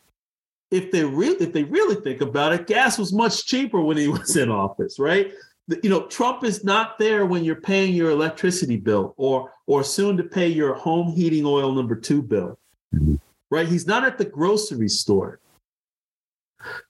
if 0.71 0.91
they 0.91 1.03
really 1.03 1.45
if 1.45 1.53
they 1.53 1.63
really 1.63 1.95
think 1.95 2.21
about 2.21 2.53
it, 2.53 2.65
gas 2.65 2.97
was 2.97 3.13
much 3.13 3.45
cheaper 3.45 3.81
when 3.81 3.97
he 3.97 4.07
was 4.17 4.35
in 4.37 4.49
office, 4.49 4.97
right? 4.97 5.33
You 5.81 5.89
know, 5.89 6.07
Trump 6.07 6.43
is 6.43 6.65
not 6.65 6.99
there 6.99 7.25
when 7.25 7.45
you're 7.45 7.55
paying 7.55 7.93
your 7.93 8.11
electricity 8.11 8.77
bill 8.77 9.13
or 9.17 9.51
or 9.67 9.83
soon 9.83 10.17
to 10.17 10.23
pay 10.23 10.47
your 10.47 10.73
home 10.73 11.11
heating 11.11 11.45
oil 11.45 11.73
number 11.73 11.95
two 11.95 12.21
bill. 12.21 12.57
Mm-hmm 12.95 13.15
right? 13.53 13.67
He's 13.67 13.85
not 13.85 14.03
at 14.03 14.17
the 14.17 14.25
grocery 14.25 14.89
store. 14.89 15.39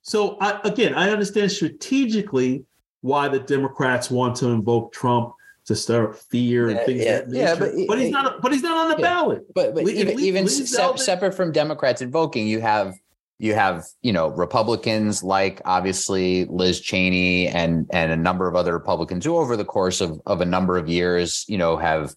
So 0.01 0.37
I, 0.39 0.61
again, 0.63 0.93
I 0.93 1.09
understand 1.09 1.51
strategically 1.51 2.65
why 3.01 3.27
the 3.27 3.39
Democrats 3.39 4.09
want 4.09 4.37
to 4.37 4.47
invoke 4.47 4.93
Trump 4.93 5.33
to 5.65 5.75
start 5.75 6.17
fear 6.17 6.69
and 6.69 6.79
things 6.85 7.03
yeah, 7.03 7.21
yeah, 7.27 7.55
but, 7.55 7.71
but, 7.87 7.97
he's 7.97 8.11
not. 8.11 8.41
But 8.41 8.51
he's 8.51 8.63
not 8.63 8.77
on 8.77 8.89
the 8.89 9.01
yeah, 9.01 9.09
ballot. 9.09 9.53
But, 9.53 9.73
but 9.75 9.87
even, 9.87 10.19
even 10.19 10.47
se- 10.47 10.97
separate 10.97 11.33
from 11.33 11.51
Democrats 11.51 12.01
invoking, 12.01 12.47
you 12.47 12.59
have 12.61 12.93
you 13.39 13.53
have 13.53 13.85
you 14.01 14.13
know 14.13 14.27
Republicans 14.29 15.23
like 15.23 15.61
obviously 15.65 16.45
Liz 16.45 16.79
Cheney 16.79 17.47
and 17.47 17.87
and 17.91 18.11
a 18.11 18.17
number 18.17 18.47
of 18.47 18.55
other 18.55 18.73
Republicans 18.73 19.25
who 19.25 19.35
over 19.37 19.57
the 19.57 19.65
course 19.65 20.01
of 20.01 20.21
of 20.25 20.41
a 20.41 20.45
number 20.45 20.77
of 20.77 20.87
years 20.87 21.45
you 21.47 21.57
know 21.57 21.77
have 21.77 22.13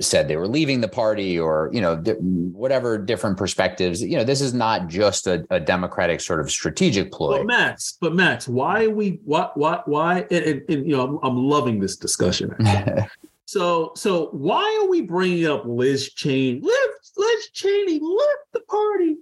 said 0.00 0.28
they 0.28 0.36
were 0.36 0.48
leaving 0.48 0.80
the 0.80 0.88
party 0.88 1.38
or 1.38 1.70
you 1.72 1.80
know 1.80 1.96
whatever 1.96 2.98
different 2.98 3.38
perspectives 3.38 4.02
you 4.02 4.16
know 4.16 4.24
this 4.24 4.42
is 4.42 4.52
not 4.52 4.88
just 4.88 5.26
a, 5.26 5.46
a 5.48 5.58
democratic 5.58 6.20
sort 6.20 6.38
of 6.38 6.50
strategic 6.50 7.10
ploy. 7.10 7.38
But 7.38 7.46
max 7.46 7.96
but 8.00 8.14
max 8.14 8.46
why 8.46 8.88
we 8.88 9.20
what 9.24 9.56
what 9.56 9.88
why 9.88 10.26
and, 10.30 10.44
and, 10.44 10.62
and 10.68 10.86
you 10.86 10.96
know 10.96 11.06
I'm, 11.06 11.18
I'm, 11.22 11.36
loving 11.36 11.80
this 11.80 11.96
discussion 11.96 12.54
so 13.46 13.92
so 13.96 14.26
why 14.32 14.80
are 14.82 14.88
we 14.88 15.00
bringing 15.00 15.46
up 15.46 15.64
liz 15.64 16.12
cheney? 16.12 16.60
Liz, 16.60 17.12
liz 17.16 17.48
cheney 17.52 18.00
left 18.00 18.52
the 18.52 18.60
party 18.60 19.16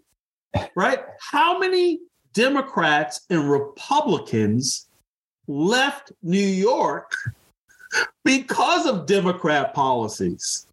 right? 0.75 1.01
How 1.21 1.59
many 1.59 2.01
democrats 2.35 3.23
and 3.31 3.51
republicans 3.51 4.87
left 5.47 6.13
new 6.23 6.39
york 6.39 7.11
because 8.25 8.87
of 8.87 9.07
Democrat 9.07 9.75
policies. 9.75 10.67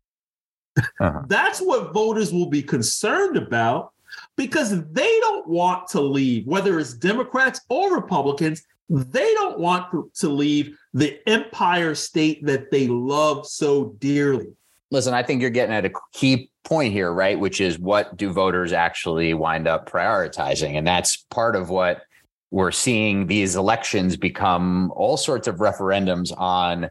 Uh-huh. 0.99 1.21
That's 1.27 1.59
what 1.59 1.93
voters 1.93 2.33
will 2.33 2.49
be 2.49 2.61
concerned 2.61 3.37
about 3.37 3.93
because 4.35 4.83
they 4.91 5.19
don't 5.21 5.47
want 5.47 5.87
to 5.89 6.01
leave, 6.01 6.45
whether 6.45 6.79
it's 6.79 6.93
Democrats 6.93 7.61
or 7.69 7.95
Republicans, 7.95 8.63
they 8.89 9.33
don't 9.33 9.59
want 9.59 9.91
to, 9.91 10.11
to 10.15 10.29
leave 10.29 10.77
the 10.93 11.19
empire 11.27 11.95
state 11.95 12.45
that 12.45 12.71
they 12.71 12.87
love 12.87 13.47
so 13.47 13.95
dearly. 13.99 14.47
Listen, 14.91 15.13
I 15.13 15.23
think 15.23 15.41
you're 15.41 15.49
getting 15.49 15.73
at 15.73 15.85
a 15.85 15.91
key 16.13 16.49
point 16.63 16.93
here, 16.93 17.11
right? 17.11 17.39
Which 17.39 17.61
is 17.61 17.79
what 17.79 18.15
do 18.15 18.31
voters 18.31 18.73
actually 18.73 19.33
wind 19.33 19.67
up 19.67 19.89
prioritizing? 19.89 20.77
And 20.77 20.85
that's 20.85 21.17
part 21.29 21.55
of 21.55 21.69
what 21.69 22.03
we're 22.51 22.71
seeing 22.71 23.27
these 23.27 23.55
elections 23.55 24.15
become 24.15 24.91
all 24.95 25.17
sorts 25.17 25.47
of 25.47 25.57
referendums 25.57 26.31
on 26.37 26.89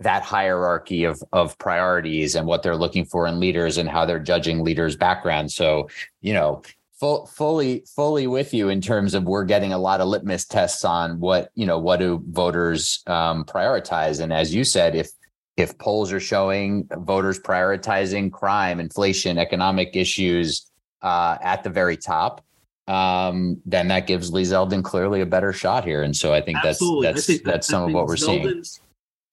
that 0.00 0.22
hierarchy 0.22 1.04
of 1.04 1.22
of 1.32 1.56
priorities 1.58 2.34
and 2.34 2.46
what 2.46 2.62
they're 2.62 2.76
looking 2.76 3.04
for 3.04 3.26
in 3.26 3.40
leaders 3.40 3.78
and 3.78 3.88
how 3.88 4.04
they're 4.04 4.18
judging 4.18 4.64
leaders' 4.64 4.96
background. 4.96 5.52
So, 5.52 5.88
you 6.20 6.32
know, 6.32 6.62
full, 6.98 7.26
fully 7.26 7.84
fully 7.94 8.26
with 8.26 8.52
you 8.52 8.68
in 8.68 8.80
terms 8.80 9.14
of 9.14 9.24
we're 9.24 9.44
getting 9.44 9.72
a 9.72 9.78
lot 9.78 10.00
of 10.00 10.08
litmus 10.08 10.46
tests 10.46 10.84
on 10.84 11.20
what 11.20 11.50
you 11.54 11.66
know 11.66 11.78
what 11.78 11.98
do 11.98 12.22
voters 12.30 13.02
um, 13.06 13.44
prioritize. 13.44 14.20
And 14.20 14.32
as 14.32 14.54
you 14.54 14.64
said, 14.64 14.94
if 14.94 15.10
if 15.56 15.78
polls 15.78 16.12
are 16.12 16.20
showing 16.20 16.88
voters 16.98 17.38
prioritizing 17.38 18.32
crime, 18.32 18.80
inflation, 18.80 19.38
economic 19.38 19.94
issues 19.94 20.70
uh, 21.02 21.38
at 21.42 21.62
the 21.62 21.70
very 21.70 21.96
top, 21.96 22.44
um, 22.88 23.60
then 23.64 23.88
that 23.88 24.06
gives 24.06 24.32
Lee 24.32 24.42
Zeldin 24.42 24.82
clearly 24.82 25.20
a 25.20 25.26
better 25.26 25.52
shot 25.52 25.84
here. 25.84 26.02
And 26.02 26.16
so 26.16 26.34
I 26.34 26.40
think 26.40 26.58
Absolutely. 26.64 27.06
that's 27.06 27.14
that's 27.14 27.26
think, 27.26 27.44
that's 27.44 27.66
some 27.68 27.84
of 27.84 27.94
what 27.94 28.06
we're 28.06 28.16
Zeldin's, 28.16 28.70
seeing 28.70 28.83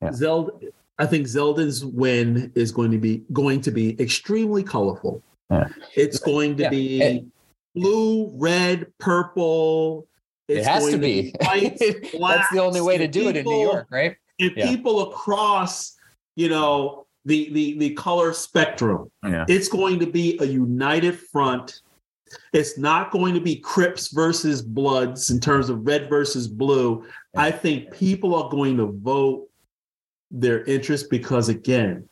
yeah. 0.01 0.09
Zeld, 0.09 0.71
I 0.97 1.05
think 1.05 1.27
Zeldin's 1.27 1.85
win 1.85 2.51
is 2.55 2.71
going 2.71 2.91
to 2.91 2.97
be 2.97 3.23
going 3.33 3.61
to 3.61 3.71
be 3.71 3.99
extremely 4.01 4.63
colorful. 4.63 5.23
Yeah. 5.49 5.67
It's 5.95 6.19
going 6.19 6.57
to 6.57 6.63
yeah. 6.63 6.69
be 6.69 7.01
it, 7.01 7.25
blue, 7.75 8.31
red, 8.35 8.87
purple. 8.99 10.07
It's 10.47 10.67
it 10.67 10.69
has 10.69 10.89
to 10.89 10.97
be. 10.97 11.31
be 11.31 11.33
white, 11.41 11.79
That's 11.79 12.51
the 12.51 12.59
only 12.59 12.81
way 12.81 12.97
to 12.97 13.07
do 13.07 13.19
people, 13.19 13.29
it 13.29 13.37
in 13.37 13.45
New 13.45 13.61
York, 13.61 13.87
right? 13.89 14.15
And 14.39 14.55
people 14.55 15.11
across, 15.11 15.97
you 16.35 16.49
know, 16.49 17.05
the 17.25 17.51
the 17.53 17.77
the 17.77 17.93
color 17.93 18.33
spectrum. 18.33 19.11
Yeah. 19.23 19.45
It's 19.47 19.67
going 19.67 19.99
to 19.99 20.07
be 20.07 20.37
a 20.39 20.45
united 20.45 21.19
front. 21.19 21.81
It's 22.53 22.77
not 22.77 23.11
going 23.11 23.33
to 23.33 23.41
be 23.41 23.57
Crips 23.57 24.13
versus 24.13 24.61
Bloods 24.61 25.29
in 25.29 25.39
terms 25.39 25.69
of 25.69 25.85
red 25.85 26.09
versus 26.09 26.47
blue. 26.47 27.05
I 27.35 27.51
think 27.51 27.91
people 27.91 28.35
are 28.35 28.49
going 28.49 28.77
to 28.77 28.85
vote 28.85 29.49
their 30.31 30.63
interest 30.63 31.09
because 31.09 31.49
again, 31.49 32.07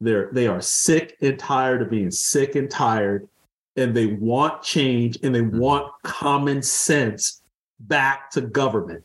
they're 0.00 0.30
they 0.32 0.46
are 0.46 0.60
sick 0.60 1.16
and 1.20 1.38
tired 1.38 1.82
of 1.82 1.90
being 1.90 2.10
sick 2.10 2.56
and 2.56 2.70
tired, 2.70 3.28
and 3.76 3.94
they 3.94 4.06
want 4.06 4.62
change 4.62 5.18
and 5.22 5.34
they 5.34 5.42
want 5.42 5.92
common 6.02 6.62
sense 6.62 7.42
back 7.80 8.30
to 8.30 8.40
government. 8.40 9.04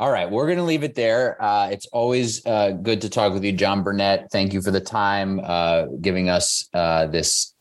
All 0.00 0.12
right, 0.12 0.30
we're 0.30 0.46
going 0.46 0.58
to 0.58 0.64
leave 0.64 0.84
it 0.84 0.94
there. 0.94 1.42
Uh, 1.42 1.70
it's 1.70 1.86
always 1.86 2.46
uh, 2.46 2.70
good 2.70 3.00
to 3.00 3.10
talk 3.10 3.32
with 3.32 3.42
you, 3.42 3.50
John 3.50 3.82
Burnett. 3.82 4.30
Thank 4.30 4.52
you 4.52 4.62
for 4.62 4.70
the 4.70 4.80
time, 4.80 5.40
uh, 5.42 5.86
giving 6.00 6.28
us 6.28 6.68
uh, 6.72 7.08
this 7.08 7.54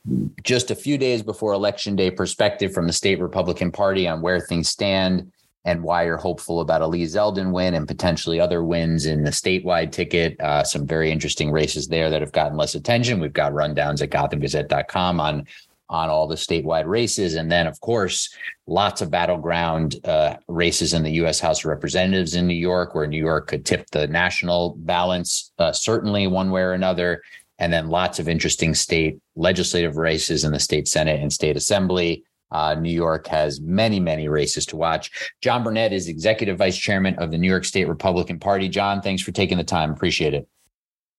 just 0.44 0.70
a 0.70 0.76
few 0.76 1.00
days 1.00 1.24
before 1.24 1.54
Election 1.54 1.96
Day 1.96 2.12
perspective 2.12 2.74
from 2.74 2.86
the 2.86 2.94
state 2.94 3.20
Republican 3.20 3.72
Party 3.72 4.08
on 4.08 4.22
where 4.22 4.40
things 4.40 4.70
stand 4.70 5.32
and 5.68 5.84
why 5.84 6.06
you're 6.06 6.16
hopeful 6.16 6.62
about 6.62 6.82
a 6.82 6.88
Lee 6.88 7.04
Zeldin 7.04 7.52
win 7.52 7.74
and 7.74 7.86
potentially 7.86 8.40
other 8.40 8.64
wins 8.64 9.06
in 9.06 9.26
the 9.26 9.32
statewide 9.32 9.92
ticket. 9.92 10.40
Uh, 10.40 10.64
some 10.64 10.88
very 10.88 11.12
interesting 11.12 11.52
races 11.52 11.90
there 11.90 12.10
that 12.10 12.22
have 12.22 12.32
gotten 12.32 12.58
less 12.58 12.74
attention. 12.74 13.20
We've 13.20 13.34
got 13.34 13.52
rundowns 13.52 14.02
at 14.02 14.10
GothamGazette.com 14.10 15.20
on 15.20 15.46
on 15.90 16.10
all 16.10 16.28
the 16.28 16.36
statewide 16.36 16.86
races, 16.86 17.36
and 17.36 17.50
then 17.50 17.66
of 17.66 17.80
course 17.80 18.34
lots 18.66 19.02
of 19.02 19.10
battleground 19.10 19.96
uh, 20.06 20.36
races 20.48 20.94
in 20.94 21.04
the 21.04 21.12
U.S. 21.12 21.40
House 21.40 21.60
of 21.60 21.66
Representatives 21.66 22.36
in 22.36 22.48
New 22.48 22.56
York, 22.56 22.94
where 22.94 23.08
New 23.08 23.24
York 23.24 23.48
could 23.48 23.66
tip 23.66 23.90
the 23.92 24.08
national 24.08 24.76
balance 24.80 25.52
uh, 25.60 25.72
certainly 25.72 26.28
one 26.28 26.50
way 26.52 26.62
or 26.62 26.74
another. 26.74 27.22
And 27.60 27.74
then 27.74 27.90
lots 27.90 28.20
of 28.20 28.30
interesting 28.30 28.76
state 28.76 29.20
legislative 29.36 29.98
races 29.98 30.44
in 30.44 30.52
the 30.52 30.60
state 30.60 30.88
Senate 30.88 31.22
and 31.22 31.32
state 31.32 31.58
assembly. 31.58 32.24
Uh, 32.52 32.76
New 32.76 32.92
York 32.92 33.28
has 33.28 33.60
many, 33.62 34.00
many 34.00 34.28
races 34.28 34.66
to 34.68 34.76
watch. 34.76 35.32
John 35.42 35.64
Burnett 35.64 35.94
is 35.94 36.08
executive 36.08 36.58
vice 36.58 36.78
chairman 36.78 37.16
of 37.16 37.32
the 37.32 37.38
New 37.38 37.50
York 37.50 37.66
State 37.66 37.88
Republican 37.88 38.40
Party. 38.40 38.70
John, 38.70 39.02
thanks 39.02 39.22
for 39.22 39.32
taking 39.32 39.58
the 39.58 39.64
time. 39.64 39.92
Appreciate 39.92 40.34
it. 40.34 40.48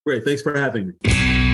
Great. 0.07 0.24
Thanks 0.24 0.43
for 0.43 0.59
having 0.59 0.95
me. 1.03 1.47